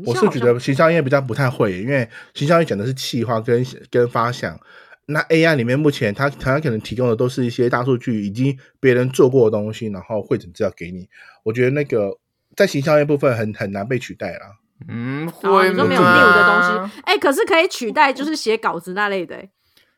[0.05, 4.59] 我是觉得行销业比较不太会，因为行销业讲的是企划跟跟发想
[5.07, 11.07] 那 AI 里面目前它它可能提供的都是一些大数据，已经别人做过的东西，然后汇整资料给你。
[11.43, 12.17] 我觉得那个
[12.55, 14.57] 在形象那部分很很难被取代啦。
[14.87, 19.49] 嗯，哦会你说没有吗 new 的东西，哎、可是可以取代就是写稿子那类的、哎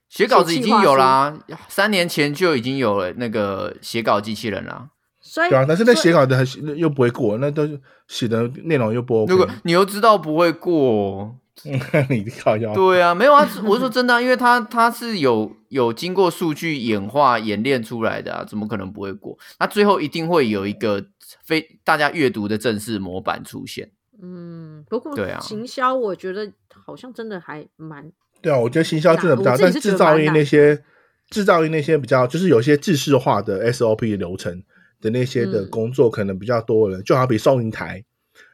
[0.09, 4.89] 写稿子已经有啦，三年前就已经有了那个写稿机器人啦。
[5.21, 9.31] 所以对啊，但是那写稿的很又不会过，那都是写的内容又不 OK。
[9.31, 11.37] 如果你又知道不会过，
[12.09, 19.37] 你靠腰，对啊，没有啊，我是说真的啊、因为他他是有有经过数据演化演练出来的啊，怎么可能不会过？
[19.59, 21.05] 那最后一定会有一个
[21.45, 23.91] 非大家阅读的正式模板出现。
[24.21, 30.83] 嗯，不过对啊行销我觉得好像真的还蛮对啊，我觉得行销真的不大，但制造业那些
[31.29, 34.63] 制造业那些比较，就是有些制式化的 SOP 流程
[35.01, 38.03] 的那些的嗯工作，可能比较多人，就好比收银台。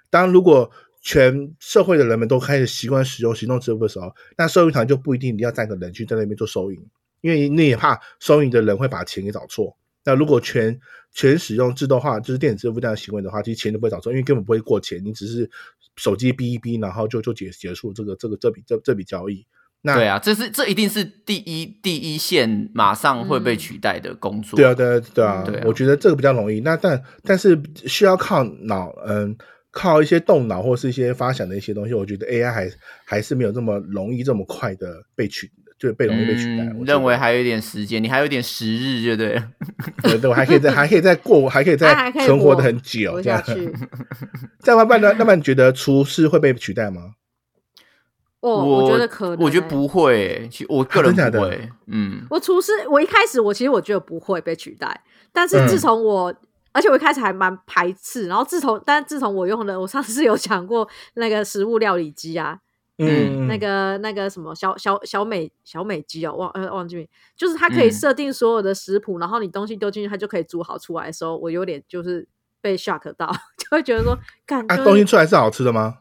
[0.10, 0.70] 当如果
[1.06, 6.84] 全社会的人们都开始习惯使用行动支付的时候，那收银台就不一定你要站个人去在那边做收银，
[7.22, 9.78] 因为你也怕收银的人会把钱给找错。
[10.04, 10.80] 那如果全
[11.13, 15.48] 全使用自动化，就是电子支付这样的行为的话，其实钱都不会找错，因为根本不会过钱，你只是
[15.96, 19.46] 手机逼一逼，然后就就结结束这个这个这笔这这笔交易。
[19.84, 24.58] 那对啊，这是这一定是第一第一线马上会被取代的工作。
[24.58, 26.60] 对啊，对啊，对啊，对啊我觉得这个比较容易。
[26.62, 29.38] 那但但是需要靠脑，嗯，
[29.75, 32.71] 靠一些动脑或是一些发想的一些东西，我觉得 AI 还
[33.03, 36.63] 还是没有这么容易、这么快的被取，就被容易被取代。
[36.63, 39.38] 嗯我认为还有一点时间，你还有点时日，就 对
[40.01, 40.07] 不。
[40.07, 43.53] 对对，我还可以再还可以再过，还可以再存活的很久，活这样下。
[43.53, 43.73] 去。
[44.61, 47.11] 再慢慢的，那么你觉得厨师会被取代吗？
[48.39, 49.43] 哦，我觉得可能、欸。
[49.43, 51.59] 我觉得不会欸、其实我个人真假的。
[51.88, 55.01] 嗯，我厨师，我一开始我其实我觉得不会被取代，
[55.33, 56.33] 但是自嗯从我，
[56.75, 62.59] 而且我一开始还蛮排斥，然后自从，但自从我用了，我上次有讲过那个食物料理机啊，
[62.97, 67.07] 嗯那个那个什么小小小美小美机哦，忘呃忘记名，
[67.38, 72.27] 就是它可以嗯设定所有的食谱，然后你东西丢进去，它就可以煮好出来的时候，我有点就是
[72.59, 75.99] 被 shock 到， 就会觉得说，干、啊，就是东西出来是好吃的吗？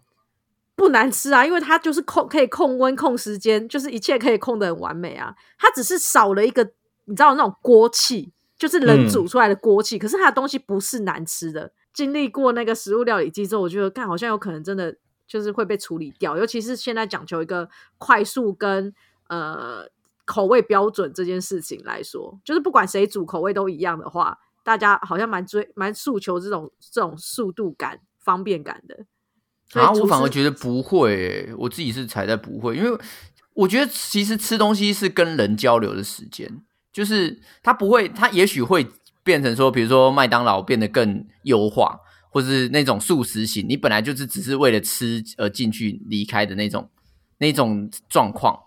[0.75, 5.37] 不难吃啊，因为它就是控可以控温控时间，就是一切可以控的很完美啊。
[5.57, 6.65] 它只是少了一个
[7.05, 8.33] 你知道那种锅气，
[8.65, 11.71] 就是人嗯煮出来的锅气，可是它的东西不是难吃的。
[11.93, 14.97] 经历过那个食物料理机之后，我觉得看好像有可能真的
[15.27, 18.91] 就是会被处理掉，尤其是现在讲求一个快速跟
[19.29, 19.87] 呃
[20.25, 29.05] 口味标准这件事情来说，就是不管谁煮口味都一样的话，大家好像蛮追蛮诉求这种这种速度感、方便感的。
[29.75, 32.99] 啊，我反而觉得不会欸、我自己是踩在不会，因为
[33.53, 36.63] 我觉得其实吃东西是跟人交流的时间，
[36.95, 38.87] 就是它不会，它也许会
[39.23, 41.99] 变成说，比如说麦当劳变得更优化，
[42.31, 46.89] 或是那种素食型，你本来就是只是为了吃而进去离开的那种
[47.37, 48.59] 那种状况。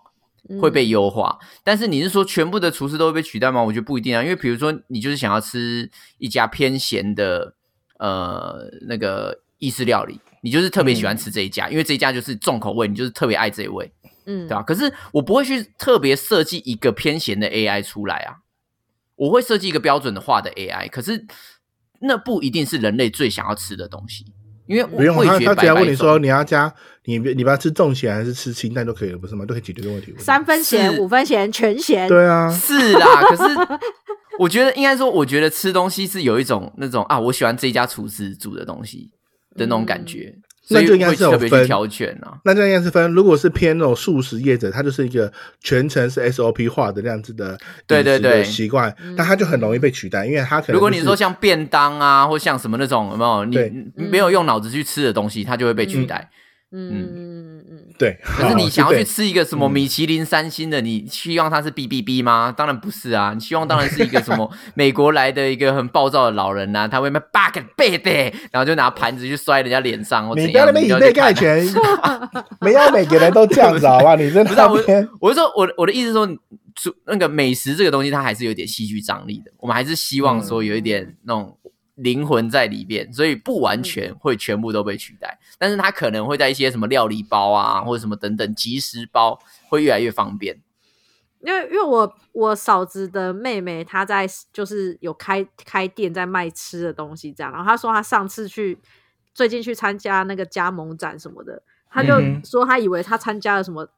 [0.62, 3.62] 会被嗯优化，但是你是说全部的厨师都会被取代吗？
[3.62, 7.52] 我觉得不一定啊，因为比如说你就是想要吃一家偏咸的
[7.98, 13.92] 呃那个意式料理，你就是特别喜欢吃这一家，因为这一家就是重口味，你就是特别爱这一味，
[14.30, 18.36] 嗯对吧、可是我不会去特别设计一个偏咸的 AI 出来啊，
[19.16, 21.26] 我会设计一个标准的化的 AI，可是
[22.00, 24.26] 那不一定是人类最想要吃的东西，
[24.66, 26.72] 因为不用，他他只要问你说你要加
[27.04, 29.46] 你你不要吃重咸还是吃清淡都可以了，不是吗？
[29.46, 30.14] 都可以解决这个问题。
[30.18, 32.06] 三分咸、五分咸、全咸。
[32.06, 33.42] 对啊，是啦，可是
[34.38, 39.10] 我觉得应该说，我觉得吃东西是有一种那种啊，我喜欢这一家厨师煮的东西
[39.56, 40.38] 的那种感觉，
[40.70, 42.38] 那就应该是有分特别去挑选啊。
[42.44, 53.56] 那这样应该是分，如果是偏那种素食业者，他就是一个全程是 SOP 化的那样子的对对对习惯，那他就很容易被取代，因为他可能、如果你说像便当啊，或像什么那种有没有你
[53.96, 56.28] 你没有用脑子去吃的东西，它就会被取代。
[56.32, 56.34] 嗯
[56.72, 56.90] 嗯。
[56.90, 59.72] 嗯嗯，对，可是你想要去对吃一个什么嗯。
[59.72, 62.52] 米其林三星的，你希望它是 B B B 吗？
[62.56, 68.10] 当然不是啊，你希望当然是一个什么 美国来的一个很暴躁的老人呐、啊，他会卖 bug 背的，
[68.50, 71.66] 然后就拿盘子去摔人家脸上，或怎样你不要那边以偏概全，
[72.62, 74.14] 没有每个人都这样子，好吧？
[74.14, 74.78] 你在不是、啊、我
[75.20, 76.26] 我是说我我的意思说，
[76.74, 79.50] 煮那个美食这个东西，它还是有点戏剧张力的。
[79.58, 81.57] 我们还是希望说有一点那种
[81.98, 90.60] 灵魂在里边，所以不完全会全部都被取代，但是它可能会在一些什么料理包啊，或者什么等等即食包会越来越方便。
[91.40, 98.78] 因为因为我我嫂子的妹妹她在就是有开开店在卖吃的东西这样，然后她说她上次去
[99.32, 103.88] 最近去参加那个加盟展什么的，她就说她以为她参加了什么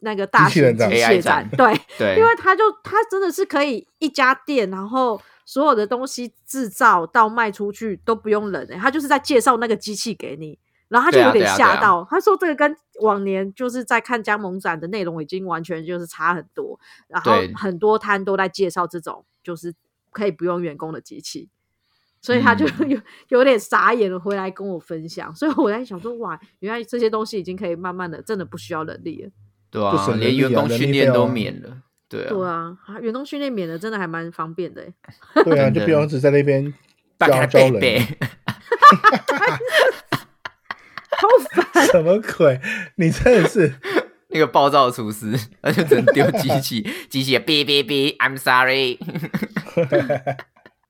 [0.00, 16.78] 那个大机器人展型机 AI 械展展，对，对，因为他就他真的是可以一家店，然后所有的东西制造到卖出去都不用人、欸，他就是在介绍那个机器给你，然后他就有点吓到，他说这个跟往年就是在看加盟展的内容已经完全就是差很多，
[17.08, 19.74] 然后很多摊都在介绍这种就是
[20.10, 21.48] 可以不用员工的机器。
[22.24, 23.00] 所以他就嗯有
[23.30, 25.34] 有点傻眼了，回来跟我分享。
[25.34, 29.30] 所以我在想说，哇，原来这些东西已经可以慢慢的，真的不需要人力了。
[29.72, 31.82] 对啊，连员工训练都免了。
[32.12, 34.92] 对啊，对啊，啊员工训练免了，真的还蛮方便的欸。
[35.44, 36.72] 对啊，就不用只在那边
[37.16, 37.98] 大教教概背人，背。
[41.18, 41.28] 好
[41.72, 42.60] 烦，什么鬼？
[42.96, 43.74] 你真的是
[44.28, 48.98] 那个暴躁厨师，他就只能丢机器，机器也哔哔哔，I'm sorry。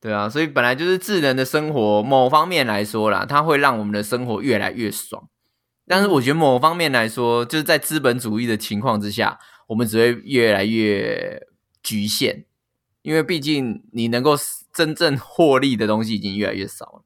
[0.01, 5.29] 对啊，所以本来就是智能的生活，某方面来说啦，它会让我们的生活越来越爽。
[5.87, 9.39] 但是我觉得某方面来说，就是在资本主义的情况之下，
[9.73, 11.47] 我们只会越来越
[11.83, 12.45] 局限，
[13.01, 14.37] 因为毕竟你能够
[14.71, 17.05] 真正获利的东西已经越来越少了。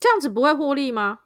[0.00, 1.18] 这样子不会获利吗？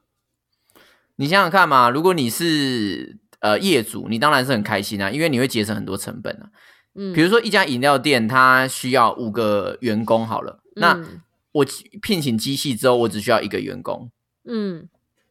[1.14, 6.50] 你想想看嘛，如果你是呃业主，你当然是很开心啊，因为你会节省很多成本啊。
[6.96, 11.64] 嗯，比如说一家饮料店，它需要五个员工好了，那嗯我
[12.02, 14.10] 聘请机器之后，我只需要一个员工，
[14.44, 14.88] 嗯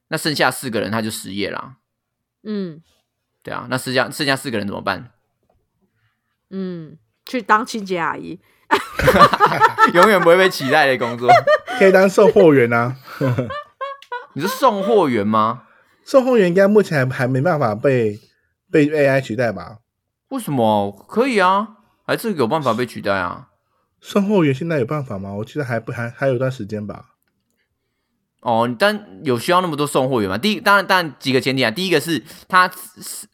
[0.08, 1.80] 那剩下四个人他就失业啦。
[2.44, 2.82] 嗯
[3.44, 5.12] 对啊，那剩下剩下四个人怎么办？
[6.54, 8.40] 嗯，去当清洁阿姨。
[9.94, 11.28] 永远不会被取代的工作。
[11.80, 12.96] 可以当售货员啊。
[14.34, 15.64] 你是送货员吗？
[16.06, 18.20] 送货员应该目前还还没办法被
[18.72, 19.80] 被 AI 取代吧？
[20.30, 21.68] 为什么可以啊？
[22.06, 23.50] 还是有办法被取代啊？
[24.00, 25.34] 送货员现在有办法吗？
[25.34, 27.06] 我记得还不还还有一段时间吧。
[28.42, 30.38] 哦，但有需要那么多送货员吗？
[30.38, 31.72] 第一，当然，当然几个前提啊。
[31.72, 32.70] 第一个是他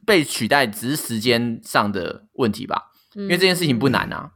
[0.05, 4.31] 被取代只是时间上的问题吧，因因为这件事情不难啊。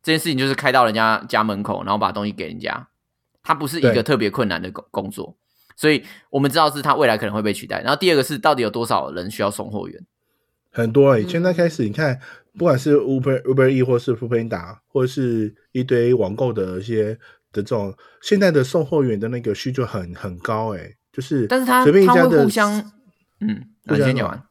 [0.00, 2.88] 这件事情就是开到人家家门口，然后把东西给人家，
[3.42, 5.36] 它不是一个特别困难的工工作，
[5.76, 7.82] 所以我们知道是他未来可能会被取代。
[7.82, 10.00] 然后第二个是到底有多少人需要送货员？
[10.70, 12.18] 很多诶、嗯现在开始你看，
[12.56, 17.14] 不管是 Uber Uber E 或是 f o o p a n d a 或者是一堆网购的一些
[17.52, 22.72] 的这种，现在的送货员的那个需求很很高哎、就是但是他随便一家的互相，
[23.40, 24.42] 嗯，互相什么你先讲完。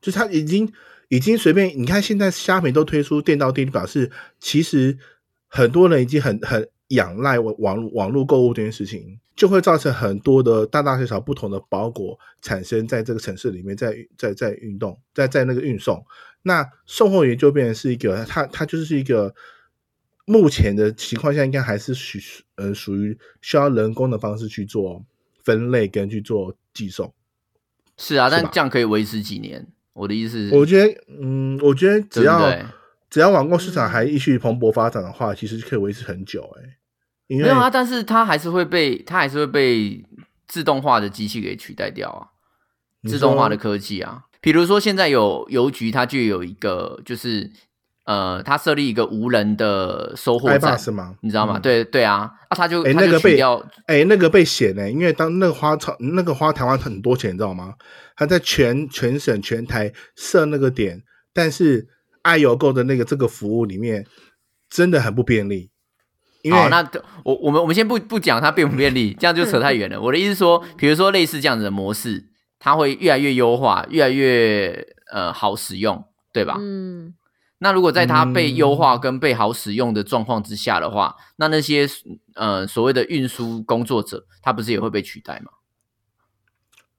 [0.00, 0.72] 就是他已经
[1.12, 4.96] 已经随便，你看现在虾米都推出电到店，表示其实
[5.46, 16.02] 很多人已经很很仰赖网网网络购物这件事情，就会造成很多的大大小小不同的包裹产生在这个城市里面，在在在运动，在在那个运送。
[16.44, 19.34] 那送货员就变成是一个，他他就是一个
[20.24, 22.18] 目前的情况下，应该还是属
[22.54, 25.04] 呃属于需要人工的方式去做
[25.44, 27.12] 分类跟去做寄送。
[27.98, 29.66] 是啊，是但这样可以维持几年？
[29.94, 32.66] 我的意思是，我觉得，嗯，我觉得只要对对
[33.10, 36.62] 只要网购市嗯场还继续蓬勃发展的话，其实可以维持很久、欸。
[36.62, 36.78] 哎，
[37.26, 40.02] 因为没有啊，但是它还是会被它还是会被
[40.48, 42.28] 自动化的机器给取代掉啊，
[43.08, 44.24] 自动化的科技啊。
[44.40, 47.50] 比如说现在有邮局，它就有一个就是
[48.04, 51.14] 呃，他设立一个无人的收货站 iBus 吗？
[51.20, 51.58] 你知道吗？
[51.58, 57.74] 嗯对对啊，啊，他就那个被取掉哎、那个被写呢、因为当那个花超那个花台湾很多钱，你知道吗？
[58.16, 61.86] 他在全全省全台设那个点，但是
[62.22, 64.04] 爱邮购的那个这个服务里面
[64.68, 65.70] 真的很不便利，
[66.42, 66.86] 因为好，那
[67.24, 69.98] 我我们我们先不不讲它便不便利，这样就扯太远了。
[70.02, 72.24] 我的意思是说，比如说类似这样子的模式，
[72.58, 76.56] 它会越来越优化，越来越呃好使用，对吧？
[76.58, 77.14] 嗯
[77.62, 81.88] 那如果在它被优化嗯跟被好使用的状况之下的话，那那些
[82.34, 85.52] 呃所谓的运输工作者，他不是也会被取代吗？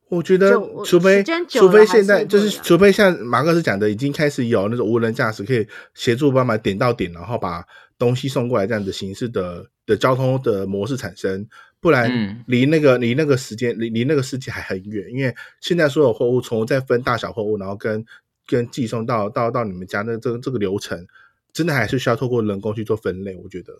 [0.09, 0.51] 我觉得，
[0.85, 7.65] 除非除非现在就是除非像马克思讲的，已经开始有那种无人驾驶可以协助帮忙点到点，然后把
[7.97, 11.47] 东西送过来这样的形式的的交通的模式产生，
[11.81, 12.43] 不然嗯。
[12.45, 18.05] 离那个离那个时间离离那个世界还很远，因为现在所有货物从再分大小货物，然后跟
[18.47, 21.07] 跟寄送到到到你们家的这个这个流程，
[21.51, 23.73] 真的还是需要透过人工去做分类，我觉得。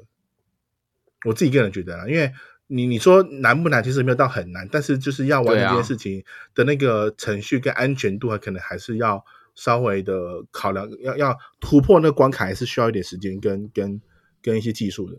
[1.26, 2.34] 我自己个人觉得啦，因为
[2.68, 6.22] 你你说难不难，其实没有到很难，但是就是要完成这件事情
[6.54, 9.24] 的那个程序跟安全度，可能还是要
[9.56, 14.02] 稍微的考量，要要突破那个关卡，还是需要一点时间跟跟
[14.42, 15.18] 跟一些技术的。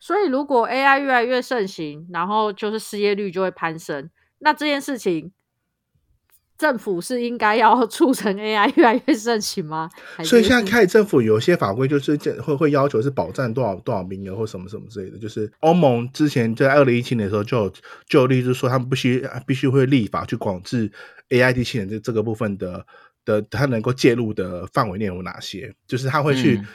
[0.00, 4.10] 所以如果 AI 越来越盛行，然后就是失业率就会攀升，
[4.40, 5.30] 那这件事情
[6.58, 9.88] 政府是应该要促成 AI 越来越盛行吗？
[10.24, 15.16] 所以现在开始政府有些法规，就是会会要求是保障多少多少名额或什么什么之类的。
[15.16, 17.72] 就是欧盟之前在二零一七年的时候就有
[18.08, 20.90] 就有例子说，他们必须必须会立法去管制
[21.28, 22.84] AI 机器人这这个部分的
[23.24, 26.56] 的它能够介入的范围内有哪些，就是他会去。
[26.56, 26.66] 嗯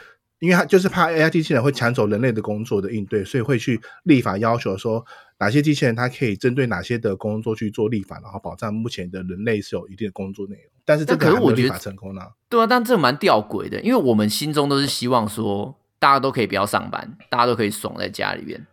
[0.44, 5.02] 因为他就是怕 AI 机器人会抢走人类的工作的应对，所以会去立法要求说
[5.38, 10.64] 哪些机器人它可以针对哪些的工作去做立法，然后保障目前的人类是有一定的工作内容。
[10.84, 12.20] 但是这可能我觉得法成功呢、
[12.50, 18.66] 对啊，但这蛮吊诡的，因为我们心中都是希望说大家都可以不要上班，大家都可以爽在家里面。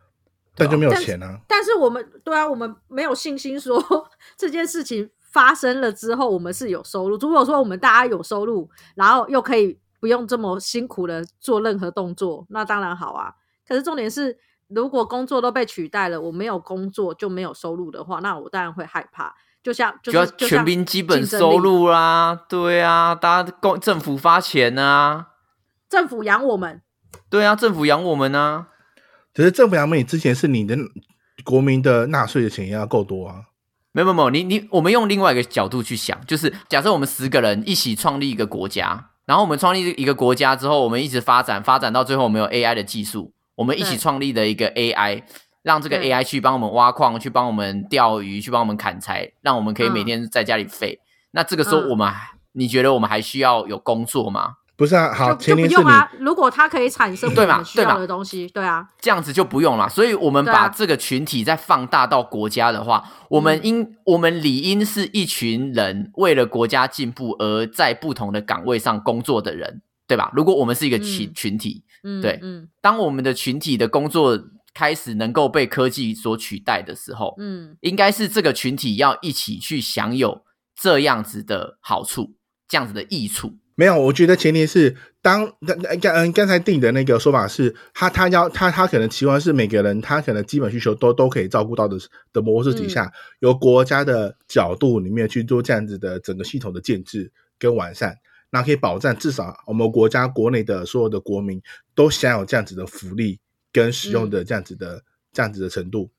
[0.54, 1.40] 但就没有但是钱啊。
[1.48, 3.82] 但是我们对啊，我们没有信心说
[4.36, 7.18] 这件事情发生了之后，我们是有收入。
[7.18, 13.36] 如果说我们大家有收入，然后又可以不用这么辛苦的做任何动作，那当然好啊。
[13.66, 14.38] 可是重点是，
[14.68, 19.34] 如果工作都被取代了，我没有工作就没有收入的话，那我当然会害怕。
[19.64, 25.28] 就像就是就像全民基本收，入啦，对啊，大家公政府发钱啊，
[25.88, 26.82] 政府养我们，
[27.30, 28.70] 对啊，政府养我们啊，
[29.36, 30.76] 可是政府养你之前是你的
[31.44, 33.44] 国民的纳税的钱也要够多啊。
[33.92, 45.24] 没有没有，你你我们用另外一个角度去想，就是假设我们十个人一起创立一个国家，然后我们创立一个国家之后，我们一直发展发展到最后，我们有 AI 的技术，我们一起创立的一个 AI，
[45.64, 51.00] 让这个 AI 去帮我们挖矿，去帮我们钓鱼，去帮我们砍柴，让我们可以每嗯天在家里废。
[51.32, 54.56] 那这个时候嗯我们还，你觉得我们还需要有工作吗？
[54.78, 56.12] 不是啊，好，就不用啊。
[56.20, 59.88] 如果它可以产生我们需要的东西，对啊，这样子就不用了。
[59.88, 70.32] 所以，我们把这个群体再放大到国家的话，我们嗯应、我们理应是一群人为了国家进步而在不同的岗位上工作的人，对吧？
[70.34, 74.40] 如果我们是一个群、嗯群体，嗯，对嗯当我们的群体的工作
[74.74, 80.42] 开始能够被科技所取代的时候，嗯应该是这个群体要一起去享有
[80.76, 82.34] 这样子的好处，
[82.68, 83.60] 这样子的益处。
[83.76, 91.98] 没有，我觉得前提是当刚刚嗯刚才定的那个说法是，他他要他他可能期望是每个人他可能基本需求都都可以照顾到的
[92.34, 93.12] 的模式底下，嗯。
[93.40, 98.18] 由国家的角度里面去做这样子的整个系统的建制跟完善，
[98.50, 101.62] 那可以保障至少我们国家国内的所有的国民
[101.96, 103.40] 都享有这样子的福利
[103.72, 105.02] 跟使用的这样子的、
[105.32, 106.12] 这样子的程度，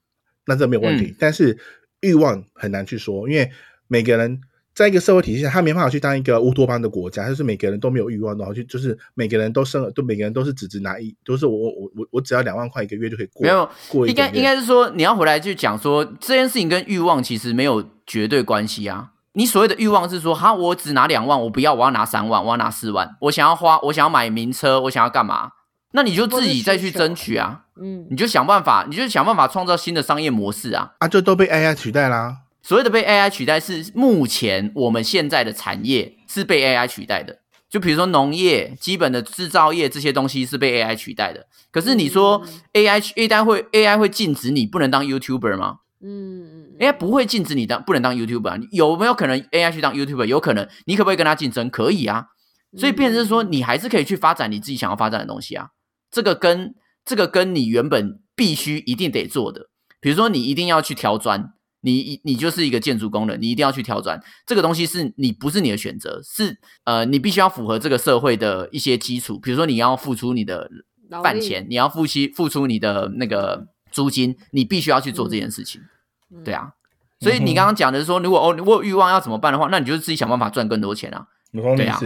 [0.46, 1.06] 那这没有问题。
[1.06, 1.16] 嗯。
[1.18, 1.58] 但是
[2.00, 3.50] 欲望很难去说，因为
[3.86, 4.40] 每个人
[4.74, 19.10] 在一个社会体系下，他没办法去当一个乌托邦的国家，就是每个人都没有欲望，然后去就是每个人都生，都每个人都是只只拿一，都是我我我我只要两万块一个月就可以过，没有，过应该应该是说，你要回来去讲说这件事情跟欲望其实没有绝对关系啊。
[19.34, 25.52] 你所谓的欲望是说，哈，我只拿两万，我不要，我要拿三万，我要拿四万，我想要花，我想要买名车，我想要干嘛？
[25.92, 30.92] 那你就自己再去争取啊，嗯你就想办法，你就想办法创造新的商业模式啊。
[30.98, 32.38] 啊，就都被 AI 取代啦。
[32.62, 37.40] 所谓的被 AI 取代，是目前我们现在的产业是被 AI 取代的。
[37.68, 41.46] 就比如说农业、基本的制造业这些东西是被 AI 取代的。
[41.70, 50.26] 可是你说嗯 AI AI 会 AI 会禁止你不能当 YouTuber 吗嗯嗯？AI 不会禁止你当不能当 YouTuber，啊有没有可能 AI 去当 YouTuber？
[50.26, 51.70] 有可能，你可不可以跟他竞争？
[51.70, 52.26] 可以啊。
[52.76, 55.68] 所以变成是说，你还是可以去发展你自己想要发展的东西啊。
[56.10, 59.68] 这个跟这个跟你原本必须一定得做的，
[60.00, 61.52] 比如说你一定要去挑砖，
[61.82, 70.70] 你你就是一个建筑工人，你一定要去挑转，这个东西是你不是你的选择，是呃你必须要符合这个社会的一些基础，比如说你要付出你的
[71.22, 75.80] 饭钱，你要付息付出你的那个租金，你必须要去做这件事情，
[76.34, 76.72] 嗯对啊。
[77.20, 81.26] 所以你刚刚讲的是说，如果哦我有欲望要怎么办的话，那你就自己想办法赚更多钱啊。
[81.76, 82.00] 对啊。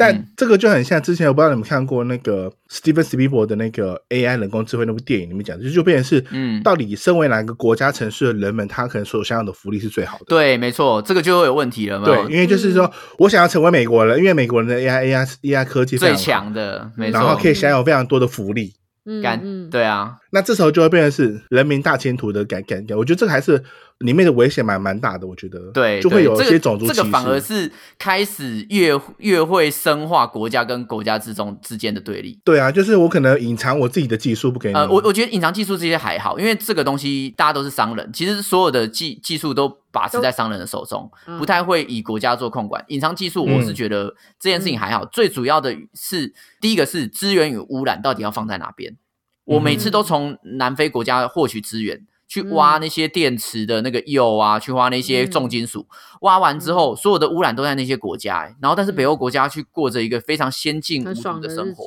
[0.00, 0.26] 但嗯。
[0.36, 6.62] 这个就很像之前我不知道你们看过那个 Steven Spielberg 的那个 AI 人工智慧那部电影里面讲的，就就变成是，嗯。
[6.62, 10.24] 到底身为哪个国家城市的人们，他可能所享有的福利是最好的。
[10.28, 12.06] 对，没错，这个就会有问题了，嘛。
[12.06, 17.20] 对，因为就是说我想要成为美国人，因为美国人的 AI AI AI 科技非最，强的，没错。
[17.20, 18.72] 然后，可以享有非常多的福利。
[19.06, 23.62] 嗯干嗯，对啊，那这时候就会变成是人民大迁徙的感感觉，我觉得这个还是
[23.98, 26.96] 里面的危险蛮蛮大的，我觉得对，就会有一些种族歧视。
[26.98, 32.38] 这个反而是开始越越会深化国家跟国家之中之间的对立。
[32.44, 41.38] 对啊，就是我可能隐藏我自己的技术不给你，呃，我我觉得隐藏技术这些还好，因为这个东西大家都是商人，其实所有的技技术都把持在商人的手中，嗯。
[41.38, 42.84] 不太会以国家做控管。
[42.88, 48.96] 隐藏技术，嗯我是觉得这件事情还好，最主要的是第一个是资源与污染到底要放在哪边。
[49.44, 55.88] 我每次都从南非国家获取资源，去挖那些电池的那个铀啊，去挖那些重金属，
[56.20, 58.54] 挖完之后，所有的污染都在那些国家、欸。
[58.60, 61.84] 然后但是北欧国家去过着一个非常先进无毒很爽的生活。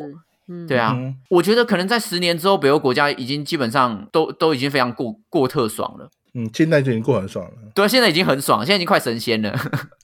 [0.50, 1.16] 嗯，对啊，嗯。
[1.30, 6.10] 我觉得可能在十年之后，北欧国家已经基本上都都已经非常过过特爽了。
[6.36, 7.52] 嗯，现在就已经过很爽了。
[7.76, 9.56] 对，现在已经很爽，现在已经快神仙了。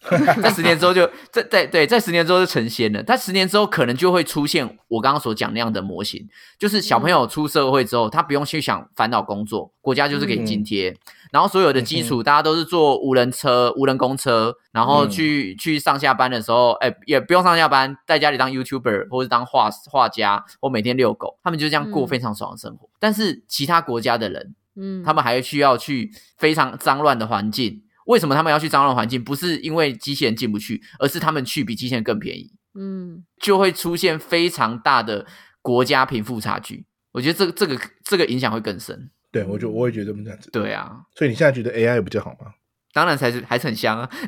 [0.42, 3.02] 在十年之后就在在对，在十年之后就成仙了。
[3.02, 6.28] 但十年之后可能就会出现我刚刚所讲那样的模型，
[6.60, 10.96] 就是小朋友出社会之后，他不用去想烦恼工作，国家就是给津贴，
[11.32, 22.88] 然后所有的基础大家都是坐无人车、无人公车，然后去去上下班的时候，哎，也不用上下班，在家里当 YouTuber 或者当画画家，或每天遛狗，他们就这样过非常爽的生活。
[23.00, 27.82] 但是其他国家的人，嗯，他们还需要去非常脏乱的环境。
[28.06, 29.24] 为什么他们要去脏乱环境？
[29.24, 35.26] 不是因为机器人进不去，而是他们去比机器人更便宜，嗯就会出现非常大的
[35.62, 36.86] 国家贫富差距。
[37.12, 39.12] 我觉得这个这个这个影响会更深。
[39.32, 40.50] 对，我就我也觉得这么这样子。
[40.52, 42.54] 对啊，所以你现在觉得 AI 比较好吗？
[42.92, 44.10] 当然才是还是很香啊。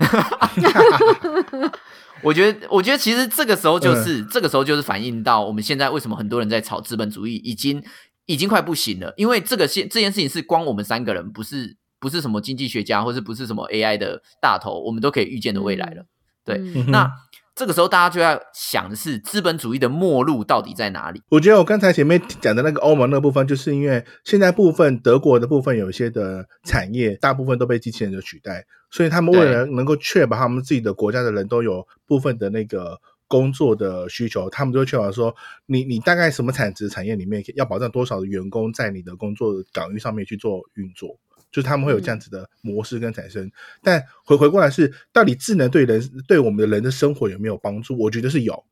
[2.21, 7.83] 我觉得，我觉得其实这个时候就是、这个时候就是反映到我们现在为什么很多人在炒资本主义，已经
[8.25, 9.13] 已经快不行了。
[9.17, 16.05] 因为这个现这件事情是光我们三个人，不是不是什么经济学家，或是不是什么 AI 的大头，我们都可以预见的未来了。
[16.43, 16.57] 对
[16.87, 17.11] 那
[17.53, 21.21] 这个时候大家就要想的是，资本主义的末路到底在哪里？
[21.29, 32.99] 我觉得我刚才前面讲的那个欧盟那部分，就是因为现在部分德国的部分有一些的产业，大部分都被机器人所取代，所以他们为了能够确保他们自己的国家的人都有部分的那个
[33.31, 35.33] 工作的需求，他们就会确保说，
[35.65, 41.17] 你你大概什么产值产业里面要保障多少的员工在你的工作岗位上面去做运作。
[41.49, 43.49] 就是他们会有这样子的模式跟产生，
[43.83, 47.97] 但回回过来是，到底智能对人对我们的人的生活有没有帮助？
[47.97, 48.65] 我觉得是有，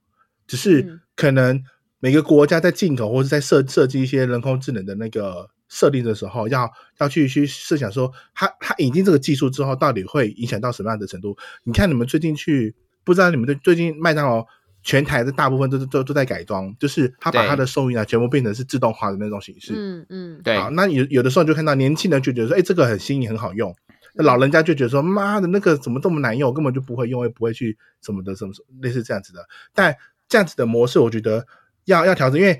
[0.47, 1.62] 只是嗯可能
[1.99, 11.38] 每个国家在进口或者在设设计一些人工智能的那个设定的时候，要要去去设想说，它它引进这个技术之后，到底会影响到什么样的程度？
[11.66, 12.74] 你看你们最近去，
[13.04, 14.45] 不知道你们对最近麦当劳
[14.82, 19.74] 全台的大部分都都都在改装，就是他把对它的收银啊全部变成是自动化的那种形式。
[19.76, 23.76] 嗯嗯，对，好，那有有的时候就看到年轻人就觉得说，哎，这个很新颖，很好用。
[24.16, 29.45] 那老人家就觉得说，妈的，那个怎么这么难用，根本就不会用，也不会去什么的，什么类似这样子的。
[29.74, 29.95] 但
[30.28, 31.45] 这样子的模式，我觉得
[31.86, 32.60] 要要调整，因为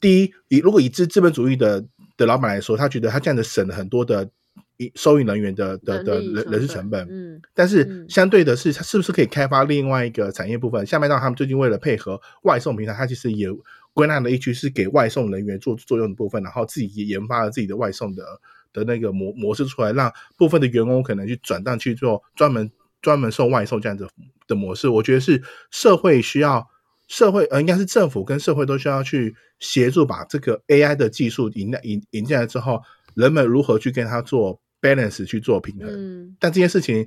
[0.00, 1.84] 第一，以如果以资资本主义的
[2.16, 4.47] 的老板来说，他觉得他这样子省了很多的以
[4.94, 10.86] 收银人员的的的人人人事成本，嗯但是嗯相对的是，它是不是可以开发另外一个产业部分？
[10.86, 13.48] 下麦当他们最近为了配合外送平台，它其实也
[13.92, 18.24] 归纳了一区是给外送人员做作用的部分，然后自己也研发了自己的外送的
[18.72, 22.70] 的那个模模式出来，让部分的员工可能去转档去做专门
[23.02, 24.08] 专门送外送这样子
[24.46, 24.88] 的模式。
[24.88, 26.68] 我觉得是社会需要。
[27.08, 32.82] 社会呃，应该是政府跟社会都需要去协助，把这个 AI 的技术引引引进来之后，
[33.14, 35.88] 人们如何去跟它做 balance 去做平衡。
[35.88, 37.06] 嗯但这件事情，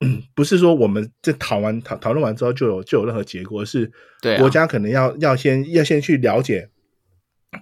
[0.00, 3.90] 嗯，不是说我们这讨完讨讨论完之后就有就有任何结果，而是
[4.38, 6.68] 国家可能要要先要先去了解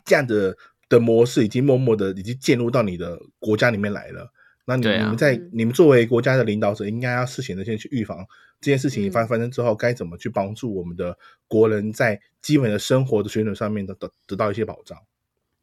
[0.05, 0.57] 这样的
[0.89, 4.33] 的模式已经默默的已经进入到你的国家里面来了。
[4.64, 8.18] 那你、啊你们在嗯你们作为国家的领导者，应该要事前的先去预防
[8.61, 11.16] 这件事情嗯发发生之后，该怎么去帮助我们的
[11.49, 14.97] 国人在基本的生活的水准上面的得得到一些保障。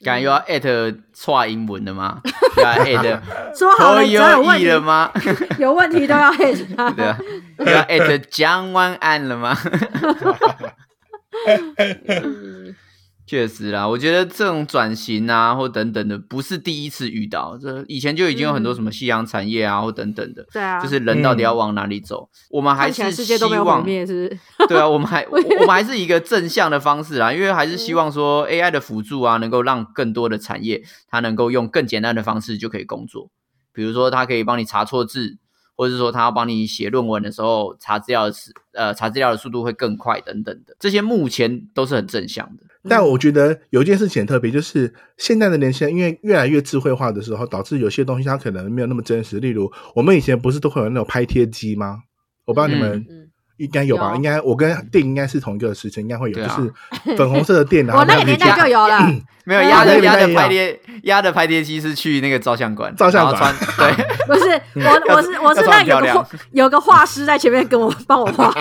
[0.03, 2.21] 刚才又要艾特错英文的吗？
[2.57, 3.21] 又要艾特
[3.57, 5.11] 说好了，有问题了吗？
[5.59, 6.89] 有问题都要艾特他。
[6.91, 7.17] 对啊，
[7.59, 9.57] 又要艾特江湾岸了吗？
[13.29, 24.39] 嗯确实啦，我觉得这种转型啊，或等等的，不是第一次遇到，这以前就已经有很多什么夕阳产业啊，或等等的，对啊，就是人到底要往哪里走，我们还是世界都没有毁希望灭，是不是？
[24.67, 33.29] 对啊，我们还 我我们还是一个正向的方式啦，因为还是希望说 AI 的辅助啊，能够让更多的产业它能够用更简单的方式就可以工作，
[33.71, 35.37] 比如说它可以帮你查错字，
[35.75, 42.63] 或者是说它要帮你写论文的时候查资料的时呃查资料的速度会更快等等的，这些目前都是很正向的。
[42.87, 49.39] 但我觉得有一件事情很特别，就是现在的年轻人因为越来越智慧化的时候，导致有些东西它可能没有那么真实。
[49.39, 51.97] 例如，我们以前不是都会有那种拍贴机吗？
[52.45, 53.18] 我不知道你们嗯，
[53.59, 54.09] 应该有吧？
[54.09, 54.15] 有。
[54.15, 56.57] 应该我跟电应该是同一个时辰，应该会有，啊。
[56.57, 58.99] 就是粉红色的电， 然后我那个年代就有了，
[59.45, 63.55] 没有对压的压的拍贴压的拍贴机是去那个照相馆，照相馆。
[63.77, 64.05] 对。
[64.25, 68.51] 不是我，我是我是要那有个有个画师在前面跟我帮我画，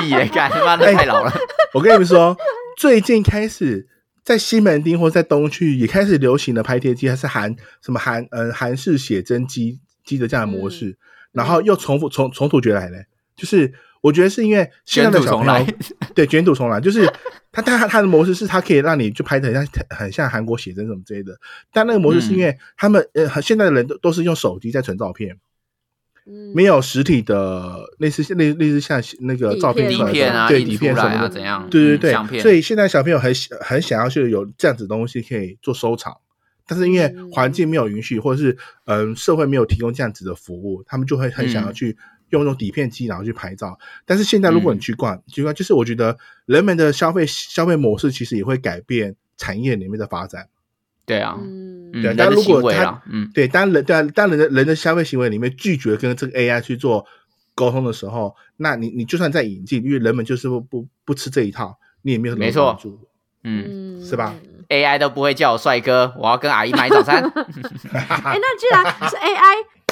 [0.00, 1.32] 屁耶，干他妈的太老了。
[1.74, 2.36] 我跟你们说，
[2.78, 3.86] 最近开始
[4.24, 10.96] 在西门町或在东区也开始流行的拍贴机，它是韩什么韩呃韩式写真机机的这样的模式，
[11.32, 13.72] 然后又重复重重土绝来嘞，就是
[14.06, 15.66] 我觉得是因为现在的小朋友
[16.14, 17.04] 对卷土重来，就是
[17.50, 21.36] 他他他的模式是他可以让你就拍的很像很像韩国写真什么之类的，
[21.72, 25.36] 但那个模式是因为他们、呃现在的人都都是用手机在存照片。
[26.28, 31.68] 嗯没有实体的类似类类似像那个照片底片啊，底片什么的，怎样？
[31.70, 32.40] 对对对，嗯。
[32.40, 36.12] 所以现在小朋友很喜很想要去有这样子的东西可以做收藏，
[36.66, 41.96] 但是因为嗯环境没有允许，或者是嗯、社会没有提供这样子的服务，他们就会很想要嗯去
[42.30, 43.78] 用那种底片机然后去拍照。
[44.04, 46.16] 但是现在如果你嗯去逛，去逛就是我觉得
[46.46, 50.48] 人们的消费消费模式其实也会改变产业里面的发展。
[51.04, 57.06] 对啊，嗯，嗯，对但如果他行为啦，嗯，对，当人对啊当人的人的消费行为里面拒绝跟这个 AI 去做
[57.54, 62.98] 沟通的时候，那你你就算再引进，因为人们就是不不不吃这一套，你也没有什么没错帮助。
[63.44, 64.34] 嗯嗯是吧
[64.68, 67.22] ，AI 都不会叫我帅哥，我要跟阿姨买早餐。
[67.94, 69.16] 哎、那既然是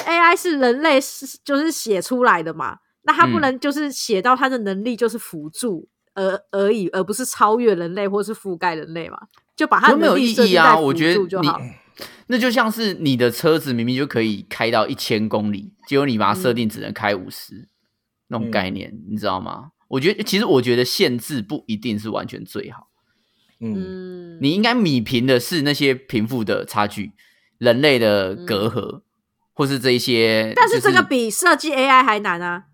[0.05, 9.17] AI，AI 是人类是就是写出来的嘛，那它不嗯能就是写到它的能力就是辅助而而已，而不是超越人类或是覆盖人类嘛？
[9.55, 10.77] 就把它没有意义啊！
[10.77, 11.59] 我觉得你助就好。
[12.27, 17.69] 那就像是你的车子明明就可以开到一千公里，结果你把它设定只能开五十、
[18.27, 19.71] 那种概念，你知道吗？
[19.87, 22.87] 我觉得其实我觉得限制不一定是完全最好，
[23.61, 27.11] 嗯，嗯，你应该米平的是那些贫富的差距、
[27.59, 29.01] 人类的隔阂，
[29.55, 30.53] 或是这一些。
[30.55, 32.65] 但是就这个比设计 AI 还难啊！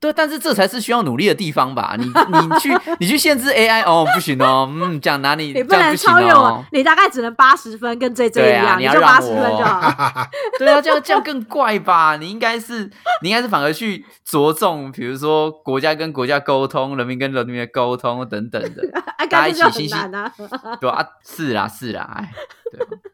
[0.00, 1.96] 对，但是这才是需要努力的地方吧？
[1.98, 9.80] 你你去你去限制 AI 哦，不行哦，嗯，讲哪里你不能超越我哦，，你大概只能八十分，跟 J J 一样，啊你就八十分就好。
[10.58, 12.16] 对啊，这样这样更怪吧？
[12.20, 12.90] 你应该是
[13.22, 18.82] 你应该是反而去着重，比如说国家跟国家沟通，人民跟人民的沟通等等的，
[19.16, 20.30] 啊，大家一起心心啊！
[20.78, 22.30] 对啊，是啦是啦，哎，
[22.70, 22.88] 对啊。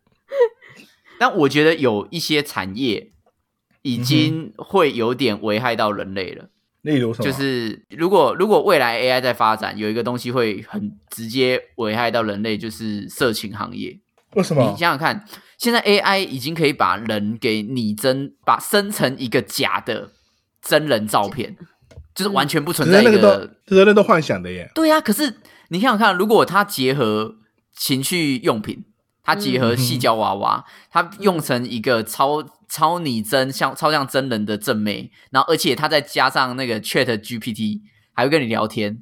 [1.21, 3.13] 但我觉得有一些产业
[3.83, 6.49] 已经会有点危害到人类了。
[6.81, 7.25] 例如什么？
[7.27, 14.01] 就是如果如果未来 AI 在发展，有一个东西会很直接危害到人类，就是色情行业。
[14.35, 14.63] 为什么？
[14.63, 15.27] 你想想看，
[15.59, 20.13] 现在 AI 已经可以把人给拟真，把生成一个假的
[20.63, 21.55] 真人照片，
[22.15, 23.47] 就是完全不存在一个个。
[23.47, 24.71] 都，这人都幻想的耶。
[24.75, 25.37] 对呀、可是
[25.69, 27.35] 你想想看，如果它结合
[27.77, 28.87] 情趣用品，
[29.23, 37.81] 它结合细胶娃娃，它用成一个超超拟真、像超像真人的正妹，然后而且它再加上那个 Chat GPT，
[38.15, 38.99] 还会跟你聊天，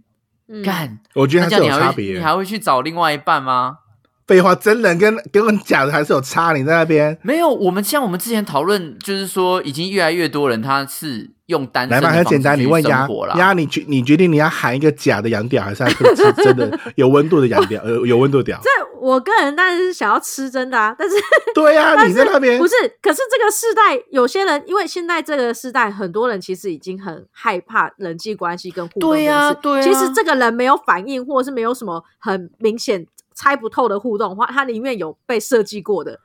[0.48, 3.78] 嗯干、我觉得还是那这样你还有差别你还会去找另外一半吗？
[4.26, 6.52] 废话，真人跟跟假的还是有差。
[6.52, 13.08] 你在那边没有，我们像我们之前讨论，就是说已经越来越多人他是用单身来吧，的方式很简单，你问鸭。
[13.38, 17.82] 鸭，你决你决定你要喊一个假的洋屌，还是要吃 真的有温度的洋屌？
[17.82, 18.60] 呃，有温度的屌？
[18.62, 18.68] 这
[19.00, 21.16] 我个人当然是想要吃真的啊，但是
[21.54, 36.18] 对呀、 但你在那边不是，可是这个世代有些人，因为现在这个世代，很多人其实已经很害怕人际关系跟互动对呀、呀对呀其实这个人没有反应，或者是没有什么很明显猜不透的互动的话，他里面有被设计过的，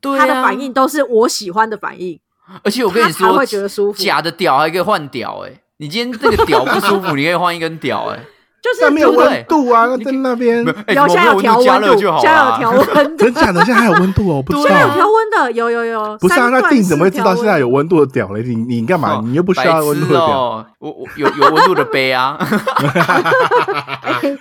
[0.00, 2.20] 对他的啊反应都是我喜欢的反应。
[2.64, 8.26] 而且我跟你说，他会觉得舒服假的屌还可以换屌、欸，哎，你今天这个屌不舒服， 你可以换一根屌、欸，
[8.62, 12.58] 就是但没有温度啊，那在那边有现在有调加温度，热就好现在有了。
[12.58, 14.62] 调 温的，真假的，现在还有温度哦，我不知道。
[14.66, 16.18] 现在有调温的，有有有。
[16.18, 18.42] 不是啊，那定怎么会知道现在有调温温度的屌嘞？
[18.42, 19.14] 你你干嘛？
[19.16, 20.26] 哦你又不需要温度的屌。
[20.26, 22.36] 哦，我我有 有温度的杯啊，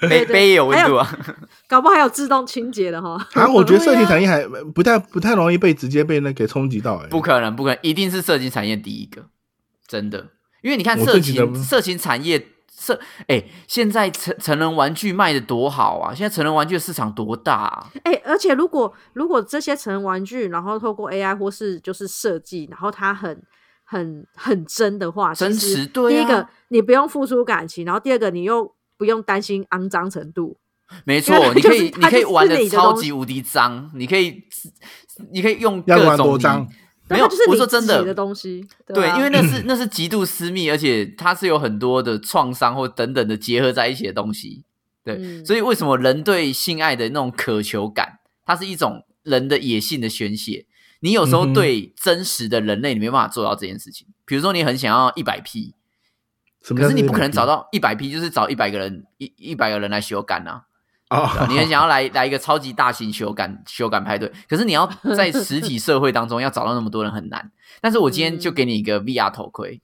[0.02, 1.10] 杯杯也有温度啊。
[1.68, 3.18] 搞不好还有自动清洁的哈。
[3.34, 4.44] 啊，我觉得色情产业还
[4.74, 7.08] 不太不太容易被直接被那给冲击到哎。
[7.10, 9.24] 不可能，不可能，一定是色情产业第一个，
[9.88, 10.28] 真的。
[10.62, 12.44] 因为你看色情色情产业
[12.80, 16.16] 色，哎，现在成成人玩具卖的多好啊！
[16.16, 17.92] 现在成人玩具的市场多大、啊？
[18.04, 23.44] 哎、而且如果如果这些成人玩具，然后透过 AI 或是就是设计，然后它很
[23.84, 30.58] 很很真的话，真实实对啊第一个你不用付出感情，然后第二个你又不用担心肮脏程度。
[31.04, 34.42] 没错，你可以你可以玩的超级无敌脏，你可以
[35.32, 36.68] 你可以用各种脏
[37.10, 44.64] 没有就是，我你说真的自己的东西，对，啊因为那是那是极度私密，而且它是有很多的创伤或等等的结合在一起的东西。
[45.04, 50.66] 对，嗯所以为什么人对性爱的那种渴求感，它是一种人的野性的宣泄。
[51.02, 54.06] 你有时候对真实的人类，你没办法做到这件事情。
[54.26, 55.74] 比如说，你很想要一百 P，
[56.62, 60.66] 什么叫可是你不可能100找到一百 P，就是找一百个人一一百个人来修改啊。
[61.10, 61.46] 啊？
[61.50, 67.52] 你很想要来来一个超级大型修改修改派对，可是你要在实体社会当中要找到那么多人很难。
[67.82, 69.82] 但是我今天就给你一个 VR 头盔，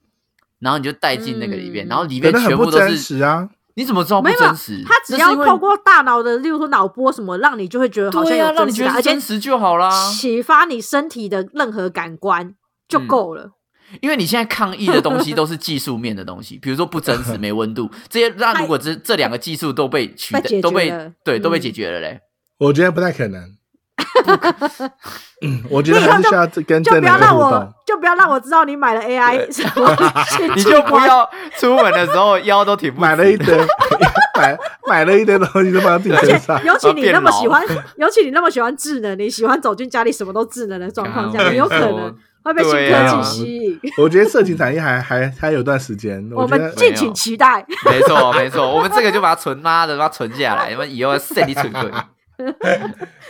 [0.58, 3.48] 然后你就戴进那个里面，嗯然后里面全部都是，实啊。
[3.78, 4.82] 你怎么知道不真实？
[4.86, 9.90] 它只要透过大脑的，例如说脑波什么，让你就会觉得好像对啊，有真实感，让你觉得而且真实就好啦。
[10.10, 12.54] 启发你身体的任何感官
[12.88, 13.50] 就嗯够了。
[14.00, 18.28] 因为你现在抗议的东西都是技术面的东西，比如说不真实、没温度这些。
[18.38, 22.20] 那如果这这两个技术都被取都被了对都被嗯解决了嘞，
[22.58, 23.56] 我觉得不太可能。
[25.70, 27.72] 我觉得还是需要跟就真人的不要让我互动。
[27.86, 29.96] 就不要让我知道你买了 AI 什么
[30.54, 31.28] 你就不要
[31.58, 33.56] 出门的时候腰都挺不买了一堆，
[34.36, 36.62] 买买了一堆东西都放在自己身上。
[36.64, 37.64] 尤其你那么喜欢，
[37.96, 42.14] 尤其你那么喜欢智能，你喜欢走进家里什么都智能的状况下，你有可能
[42.46, 43.80] 会被新对啊科技吸引。
[43.98, 47.64] 我觉得色情产业还还还有段时间，我们敬请期待。
[47.84, 51.92] 没错没错，我们这个就把它存妈的，把它存下来，因为以后剩你存存。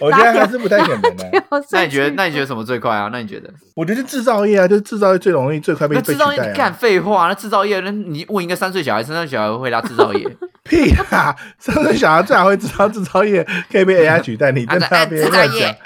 [0.00, 1.42] 我觉得还是不太可能的。
[1.72, 2.10] 那你觉得？
[2.16, 3.08] 那你觉得什么最快啊？
[3.12, 3.48] 那你觉得？
[3.74, 6.76] 我觉得制造业啊，就是制造业最容易最快被那制被取代造业你干啊。
[6.78, 10.28] 废话，那制造业那你问一个三岁小孩，三岁小孩会回答制造业，
[10.64, 11.34] 屁啊！
[11.58, 15.78] 三岁小孩最好会知道制造业可以被 AI 取代，你在啊那边制造乱讲业。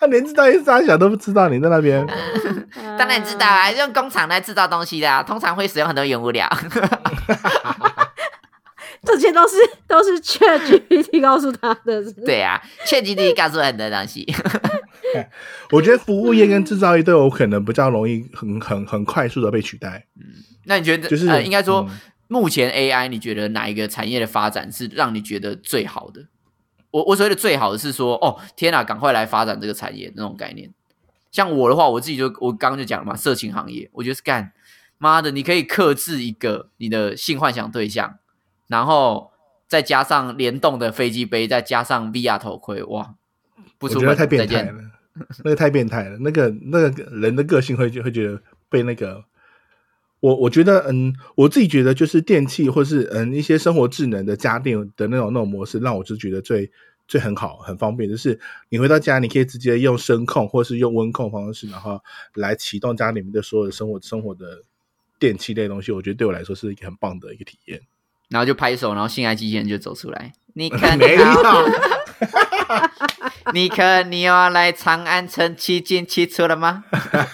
[0.00, 2.04] 他连制造业啥小都不知道，你在那边。
[2.98, 6.48] 当然知道啊，用工厂来制造东西的啊，通常会使用很多原物料。
[9.04, 12.02] 这些都是都是 ChatGPT 告诉他的。
[12.02, 14.26] 是不是对啊，确 g p 告诉我很多东西。
[15.70, 20.06] 我觉得服务业跟制造业都有可能比较容易很很很快速的被取代。
[20.16, 20.22] 嗯
[20.64, 21.98] 那你觉得，就是呃，应该说，嗯
[22.28, 26.28] 目前 AI 你觉得哪一个产业的发展是让你觉得最好的？
[26.92, 30.72] 我我所谓的最好的是说，哦，天哪，赶快来发展这个产业那种概念。
[31.32, 34.52] 像我的话，我自己就我刚刚就讲了嘛，色情行业，我觉得是干
[34.98, 38.18] 妈的，你可以克制一个你的性幻想对象，
[38.68, 39.30] 然后
[39.68, 43.14] 再加上联动的飞机杯，再加上 VR 头盔，哇，
[43.78, 44.90] 不出门我觉得太变态了，
[45.44, 46.18] 那个太变态了。
[46.18, 49.24] 那个那个人的个性会会觉得被那个，
[50.20, 56.70] 我我觉得嗯，我自己觉得就是电器或是嗯一些生活智能的家电的那种那种模式，让我就觉得最
[57.08, 58.38] 最很好很方便，就是
[58.70, 62.00] 你回到家你可以直接用声控或是用温控方式，然后
[62.34, 64.62] 来启动家里面的所有的生活生活的
[65.18, 67.80] 电器类东西，我觉得对我来说是一个很棒的一个体验。
[68.32, 71.62] 然后就拍手，然后性爱机器人就走出来， 你看没你好。
[71.62, 71.68] 有，
[73.52, 76.84] 尼克，你要来长安城七进七出了吗？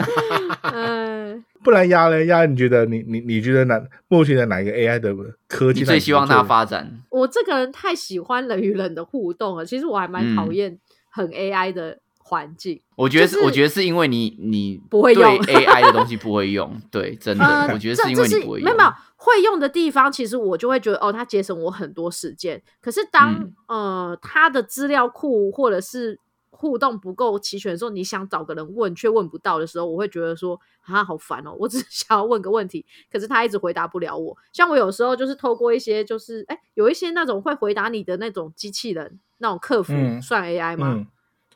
[0.62, 5.14] 嗯，不然鸭嘞鸭，你觉得你你你觉得哪目前的哪一个 AI 的
[5.46, 7.00] 科技你最希望它最发展？
[7.10, 10.76] 我这个人太喜欢人与人的互动了，其实我还蛮讨厌
[11.10, 11.98] 很 AI 的
[12.28, 12.78] 环境。
[12.94, 18.64] 我觉得是，就是我觉得是因为你你不会用 AI 的东西不会用，对，真的，呃，我觉得是因为你不会用。
[18.64, 22.62] 没有没有会用的地方，其实我就会觉得哦，它节省我很多时间。
[22.80, 26.20] 可是当、嗯呃它的资料库或者是
[26.50, 34.36] 互动不够齐全的时候，你想找个人问却问不到的时候，我会觉得说啊好烦哦，我只是 想要问个问题，可是他一直回答不了我。
[34.52, 40.94] 像我有时候就是透过一些就是哎有一些那种会回答你的那种机器人那种客服，嗯算 AI 吗？
[40.96, 41.06] 嗯，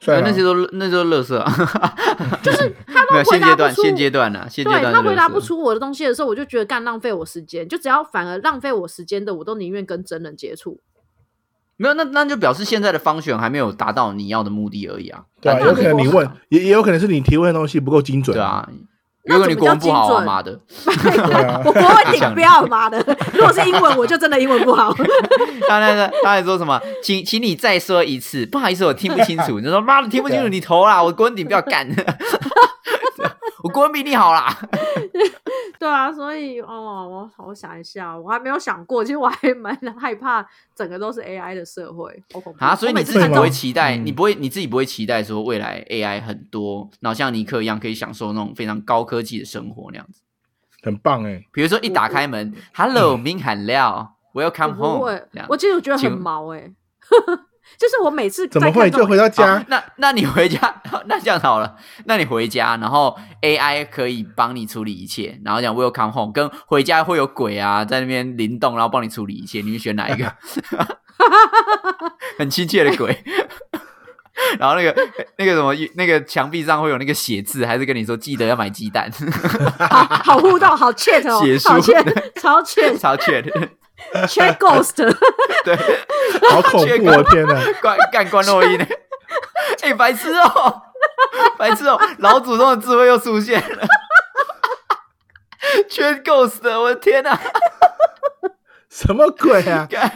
[0.07, 1.53] 那些都那些都乐色啊，
[2.43, 7.69] 就是他都回答不现阶段，出现阶段呢，对他回答不出我的东西的时候，我就觉得干浪费我时间。
[7.69, 10.81] 就只要反而浪费我时间的，我都宁愿跟真人接触。
[11.77, 15.25] 没有，那那就表示现在的方选还没有达到你要的目的而已啊。
[15.41, 18.37] 对啊，有可能你问，也也有可能是你提问的东西不够精准。
[18.37, 18.75] 对，啊，那
[19.25, 20.61] 如果你国文不好啊，怎么叫精准妈的，
[21.65, 22.99] 我国文顶不要妈的，
[23.33, 24.93] 如果是英文，我就真的英文不好。
[25.69, 29.61] 他那个他还说什么，请请你再说一次，不好意思，我听不清楚。
[29.61, 31.89] 你说妈的听不清楚，你投啦，我国文顶不要干，
[33.63, 34.57] 我国文比你好啦。
[35.83, 50.23] 对啊，所以哦，我我想一下，我还没有想过，其实我还蛮 害怕整个都是 AI 的社会，好恐怖啊，所以你自己不会期待，嗯你不会你自己不会期待说未来 AI 很多，然后像尼克一样可以享受那种非常高科技的生活那样子。
[50.85, 51.45] 很棒哎。
[51.53, 56.71] 比如说一打开门，Hello，明喊料，Welcome home，会，我其实我觉得很毛哎
[57.79, 59.65] 就是我每次怎么会就回到家好？
[59.69, 70.33] 那那你回家， 那这样好了，那你回家，然后 AI 可以帮你处理一切，然后讲 Welcome home，跟回家会有鬼啊在那边灵动，然后帮你处理一切，你会选哪一个？
[72.39, 73.23] 很亲切的鬼。
[74.59, 74.95] 然后那个
[75.39, 79.11] 那个什么，那个墙壁上会有那个写字，还是跟你说记得要买鸡蛋，
[79.79, 83.43] 好好互动，好 chat 哦写，书好 chat，超 chat 超缺
[84.13, 84.97] 的，chat ghost，
[85.65, 85.77] 对，
[86.51, 87.05] 好恐怖！
[87.07, 87.61] 我 天哪！
[87.81, 88.87] 关干关洛音呢？
[89.83, 90.83] 哎、白痴哦、
[91.57, 93.87] 白痴哦、老祖宗的智慧又出现了，
[95.89, 97.39] 缺 ghost，我的天哪、
[98.91, 99.87] 什么鬼啊？
[99.91, 100.13] 干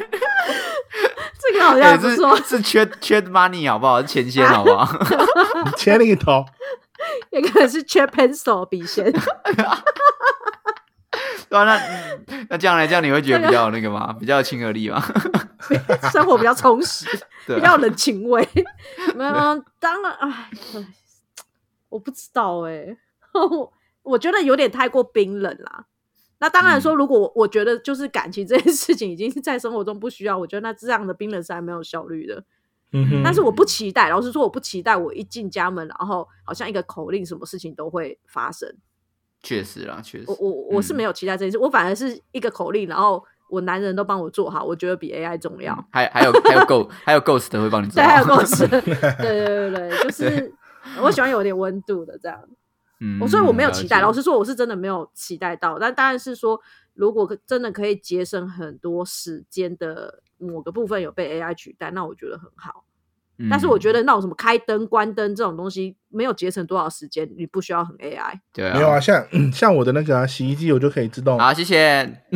[1.41, 4.01] 这个好哎、像不错，是是缺缺 money 好不好？
[4.03, 4.87] 是钱先好不好？
[5.65, 6.45] 你切你个头！
[7.31, 9.13] 也可能是 chat pencil 笔仙。
[11.51, 11.77] 对啊，那
[12.29, 14.13] 嗯那这样来，这样你会觉得比较那个吗？
[14.19, 15.03] 比较亲和力吗？
[16.13, 17.07] 生活比较充实，
[17.49, 18.47] 啊比较有人情味。
[19.15, 19.33] 没有，
[19.79, 20.87] 当然，哎，唉
[21.89, 22.97] 我不知道哎、
[24.03, 25.87] 我觉得有点太过冰冷啦。
[26.39, 32.45] 那当然说，嗯如果我我觉得就是感情这件事情已经在生活中不需要，我觉得那这样的冰冷是还没有效率的。
[32.93, 38.69] 嗯哼，但是我不期待，老实说，我不期待我一进家门，然后好像一个口令，什么事情都会发生。
[39.47, 45.73] 确实啦，确实我，我我是没有期待这件事，我反而是一个口令，然后我男人都帮我做好，我觉得比 AI 重要。
[45.93, 50.53] 还还有还有 Go 还有 Ghost 会帮你 做对，好，还有公司， 对对对对，就是
[51.01, 52.43] 我喜欢有点温度的这样。
[52.99, 55.79] 嗯我所以我没有期待，老实说，我是真的没有期待到。
[55.79, 56.59] 但当然是说，
[56.95, 62.85] 如果可真的可以节省很多时间的某个部分有被 AI 取代，那我觉得很好。
[63.51, 68.39] 但是我觉得得那种什么开灯、关灯这种东西，没有节省多少时间，你不需要很 AI。
[68.53, 72.21] 对啊没有啊，像像我的那个啊，洗衣机我就可以自动好，谢谢。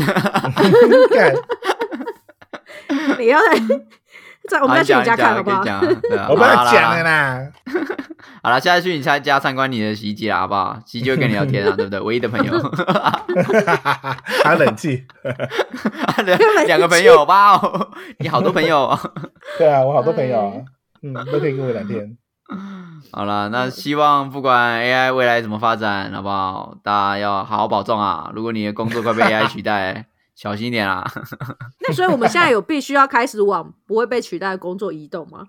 [1.11, 1.35] 干，
[3.19, 3.59] 你要在
[4.49, 5.61] 在 我们好再去你家看好不好
[6.29, 7.53] 我不要好啦讲了啦。
[8.43, 10.79] 好了，下次去你家家参观你的洗衣机啦，好不好？
[10.87, 12.01] 洗衣机会跟你聊天啊，对不对？
[12.01, 12.53] 唯一的朋友，
[14.45, 15.05] 还冷气，
[16.67, 18.99] 两个朋友，哇哦，你好多朋友哦。
[19.59, 20.53] 对啊，我好多朋友啊，
[21.03, 22.17] 嗯，都可以跟我聊天。
[23.13, 26.77] 好了，那希望不管 AI 未来怎么发展，好不好？
[26.83, 28.31] 大家要好好保重啊！
[28.35, 31.05] 如果你的工作快被 AI 取代，小心一点啊！
[31.81, 35.47] 那所以我们现在有必须要开始往不会被取代的工作移动吗？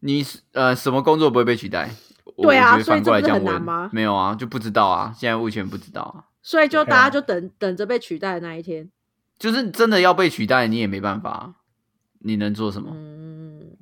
[0.00, 1.90] 你呃，什么工作不会被取代？
[2.36, 6.24] 我对啊反过来讲，所以这不是很我难吗没有啊，就不知道啊，现在目前不知道啊。
[6.42, 8.90] 所以就大家就等等着被取代的那一天。
[9.38, 11.54] 就是真的要被取代，你也没办法，
[12.20, 12.90] 你能做什么？
[12.92, 13.15] 嗯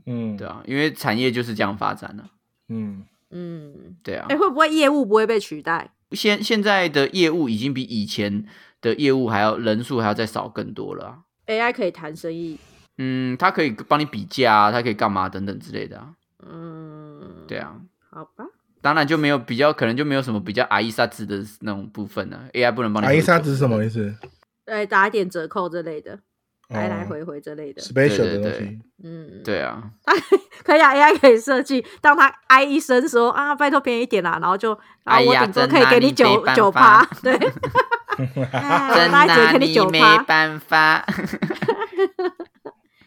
[0.07, 2.25] 嗯，对啊，因为产业就是这样发展的、
[2.69, 4.27] 嗯，嗯，对啊。
[4.29, 5.91] 哎、，会不会业务不会被取代？
[6.13, 8.45] 现现在的业务已经比以前
[8.81, 12.59] 的业务还要人数还要再少更多了啊、AI 可以谈生意，
[12.99, 16.15] 嗯，它可以帮你比价啊，它可以干嘛等等之类的啊。
[16.47, 17.75] 嗯，对，啊，
[18.11, 18.45] 好吧，
[18.81, 23.07] 当然就没有比较，可能就没有什么比较阿伊萨兹的那种部分了、AI 不能帮你。
[23.07, 23.89] 阿伊莎是什么意？
[23.89, 24.15] 思？
[24.67, 26.21] 对，打一点折扣之类的，
[26.75, 29.83] 来来哦回回之类的，？special 对对对的东西，嗯，对啊，
[30.65, 37.33] 可以啊，AI 可以设计，当他哀一声说啊，拜托便宜一点啦，然后就，然后我哎呀顶多可以给你九没办九法趴， 对，
[38.53, 41.05] 哎我真拉一折给拿你没九趴，办法。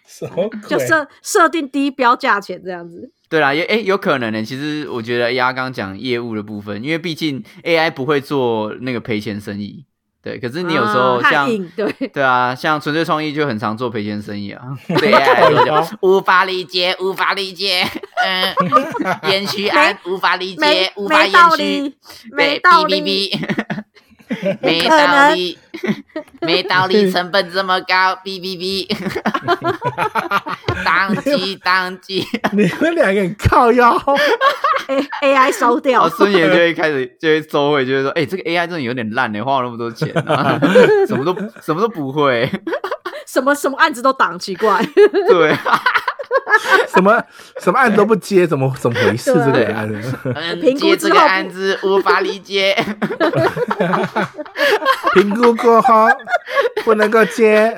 [0.06, 0.88] 什么就鬼？
[0.88, 3.12] 设设定低标价钱这样子。
[3.30, 4.44] 对啦，也诶有可能呢。
[4.44, 9.86] 其实我觉得丫刚刚讲业务的部分，因为毕竟 AI 不会做那个赔钱生意，
[10.22, 10.40] 对。
[10.40, 14.62] 可是你有时候像、硬对， 对啊，像纯粹创意就很常做赔钱生意啊。
[15.00, 15.12] 对
[15.66, 17.84] 就无法理解，无法理解，
[18.26, 18.54] 嗯，
[19.30, 21.96] 延续安无法理解，无法没道延续理，，
[22.32, 23.84] 没对道哔哔理，哔，
[24.62, 25.58] 没道理，
[26.42, 28.88] 没道理，成本这么高，哔哔哔，
[30.84, 32.26] 当机当机。
[32.52, 33.96] 你们两个人靠腰
[35.22, 40.60] ，A AI 收掉孙 爷就会开始就会收回，就会说：“哎、这个 AI 真的有点烂你，花了那么多钱、啊，
[41.08, 42.50] 什么都什么都不会。
[43.38, 44.82] 什么什么案子都挡，奇怪。
[45.30, 45.56] 对，
[46.88, 47.24] 什么
[47.62, 49.32] 什么案都不接，怎么怎么回事？
[49.32, 49.88] 这个案？
[50.02, 52.76] 子嗯，评估接这个案子无法理解。
[55.14, 56.08] 评估过后
[56.84, 57.78] 不能够接，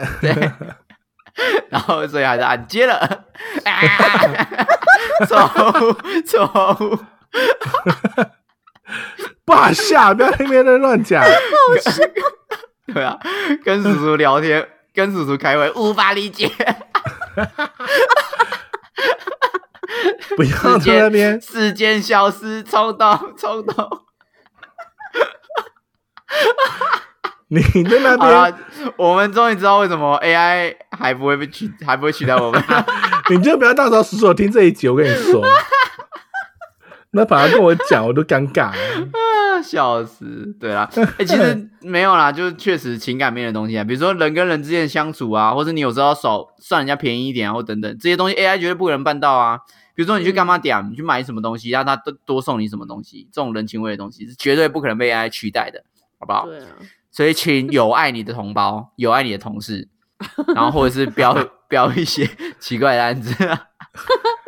[1.68, 2.96] 然后所以还是按接了，
[3.66, 4.48] 啊，
[5.28, 5.44] 错
[5.82, 5.94] 误
[6.26, 6.98] 错误，
[9.44, 11.22] 不好笑，不要在那边乱讲。
[12.94, 13.20] 对啊，
[13.64, 16.50] 跟叔叔聊天，跟叔叔开会无法理解，
[20.36, 24.04] 不要时在那边时间消失，冲动冲动。
[27.48, 32.64] 你在那边，，我们终于知道为什么 AI 还不会被取，还不会取代我们。
[33.32, 35.44] 你就不要到时候叔叔听这一集，我跟你说。
[37.12, 38.78] 那反而跟我讲，我都尴尬了。
[39.58, 40.56] 啊，笑死！
[40.60, 49.60] 对啦，哎、其实 没有啦，就是确实情感面的东西啊，比如说人跟人之间的相处啊，或者你有时候要少算人家便宜一点啊，或等等这些东西，AI 绝对不可能办到啊。
[49.96, 55.84] 比如说你去干嘛点，你去买什么东西，让他多多送你什么东西，这种人情味的东西是绝对不可能被 AI 取代的，
[56.20, 56.46] 好不好？
[56.46, 56.68] 对啊，
[57.12, 59.90] 所以请有爱你的同胞，有爱你的同事，
[60.56, 61.36] 然后或者是标
[61.68, 62.30] 标一些
[62.60, 63.34] 奇怪的案子，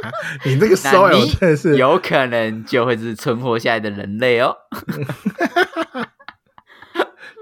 [0.46, 4.56] 你这个收哎，我那你真的是有可能就会是存活下来的人类哦。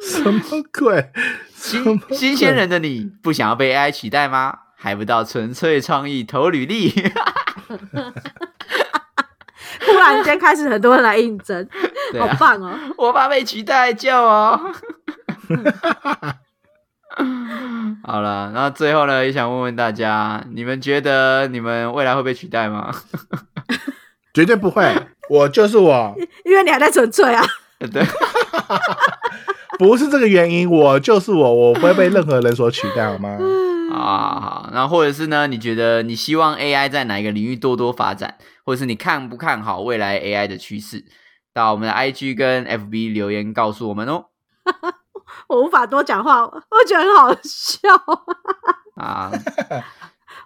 [0.01, 0.41] 什么
[0.79, 1.11] 鬼？
[1.55, 4.57] 新鬼新鲜人的你不想要被 AI 取代吗？
[4.75, 6.89] 还不到纯粹创意投履历？
[9.81, 11.67] 突然间开始很多人来应征，
[12.17, 12.77] 啊，好棒哦！
[12.97, 14.59] 我怕被取代，救我！
[18.03, 22.93] 好了，那最后呢，也想问问大家，你们觉得你们未来会被取代吗？
[24.33, 24.95] 绝对不会，
[25.29, 26.15] 我就是我，
[26.45, 27.43] 因为你还在纯粹啊，
[27.79, 28.03] 对，
[29.77, 33.37] 不是这个原因，我就是我，我不会被任何人所取代，好吗？
[33.91, 35.47] 啊好好，然后或者是呢？
[35.47, 41.03] 你觉得你希望 AI 在哪一个领域多多发展，或者是你看不看好未来 AI 的趋势？
[41.53, 44.25] 到我们的 IG 跟 FB 留言告诉我们哦。
[45.47, 47.89] 我无法多讲话，我觉得很好笑。
[48.95, 49.31] 啊，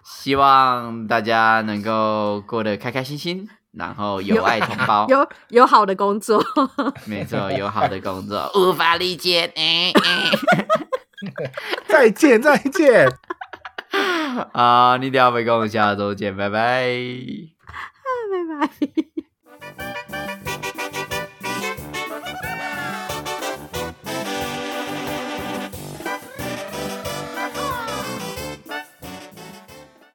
[0.04, 6.42] 希望大家能够过得开开心心，然后有爱同胞，有有好的工作，
[7.06, 9.52] 没错，有好的工作，无法理解。
[9.56, 10.30] 哎哎，
[11.88, 13.08] 再见，再见。
[14.52, 16.86] 啊，你等下回跟我下周见，拜拜，
[18.58, 19.04] 拜拜。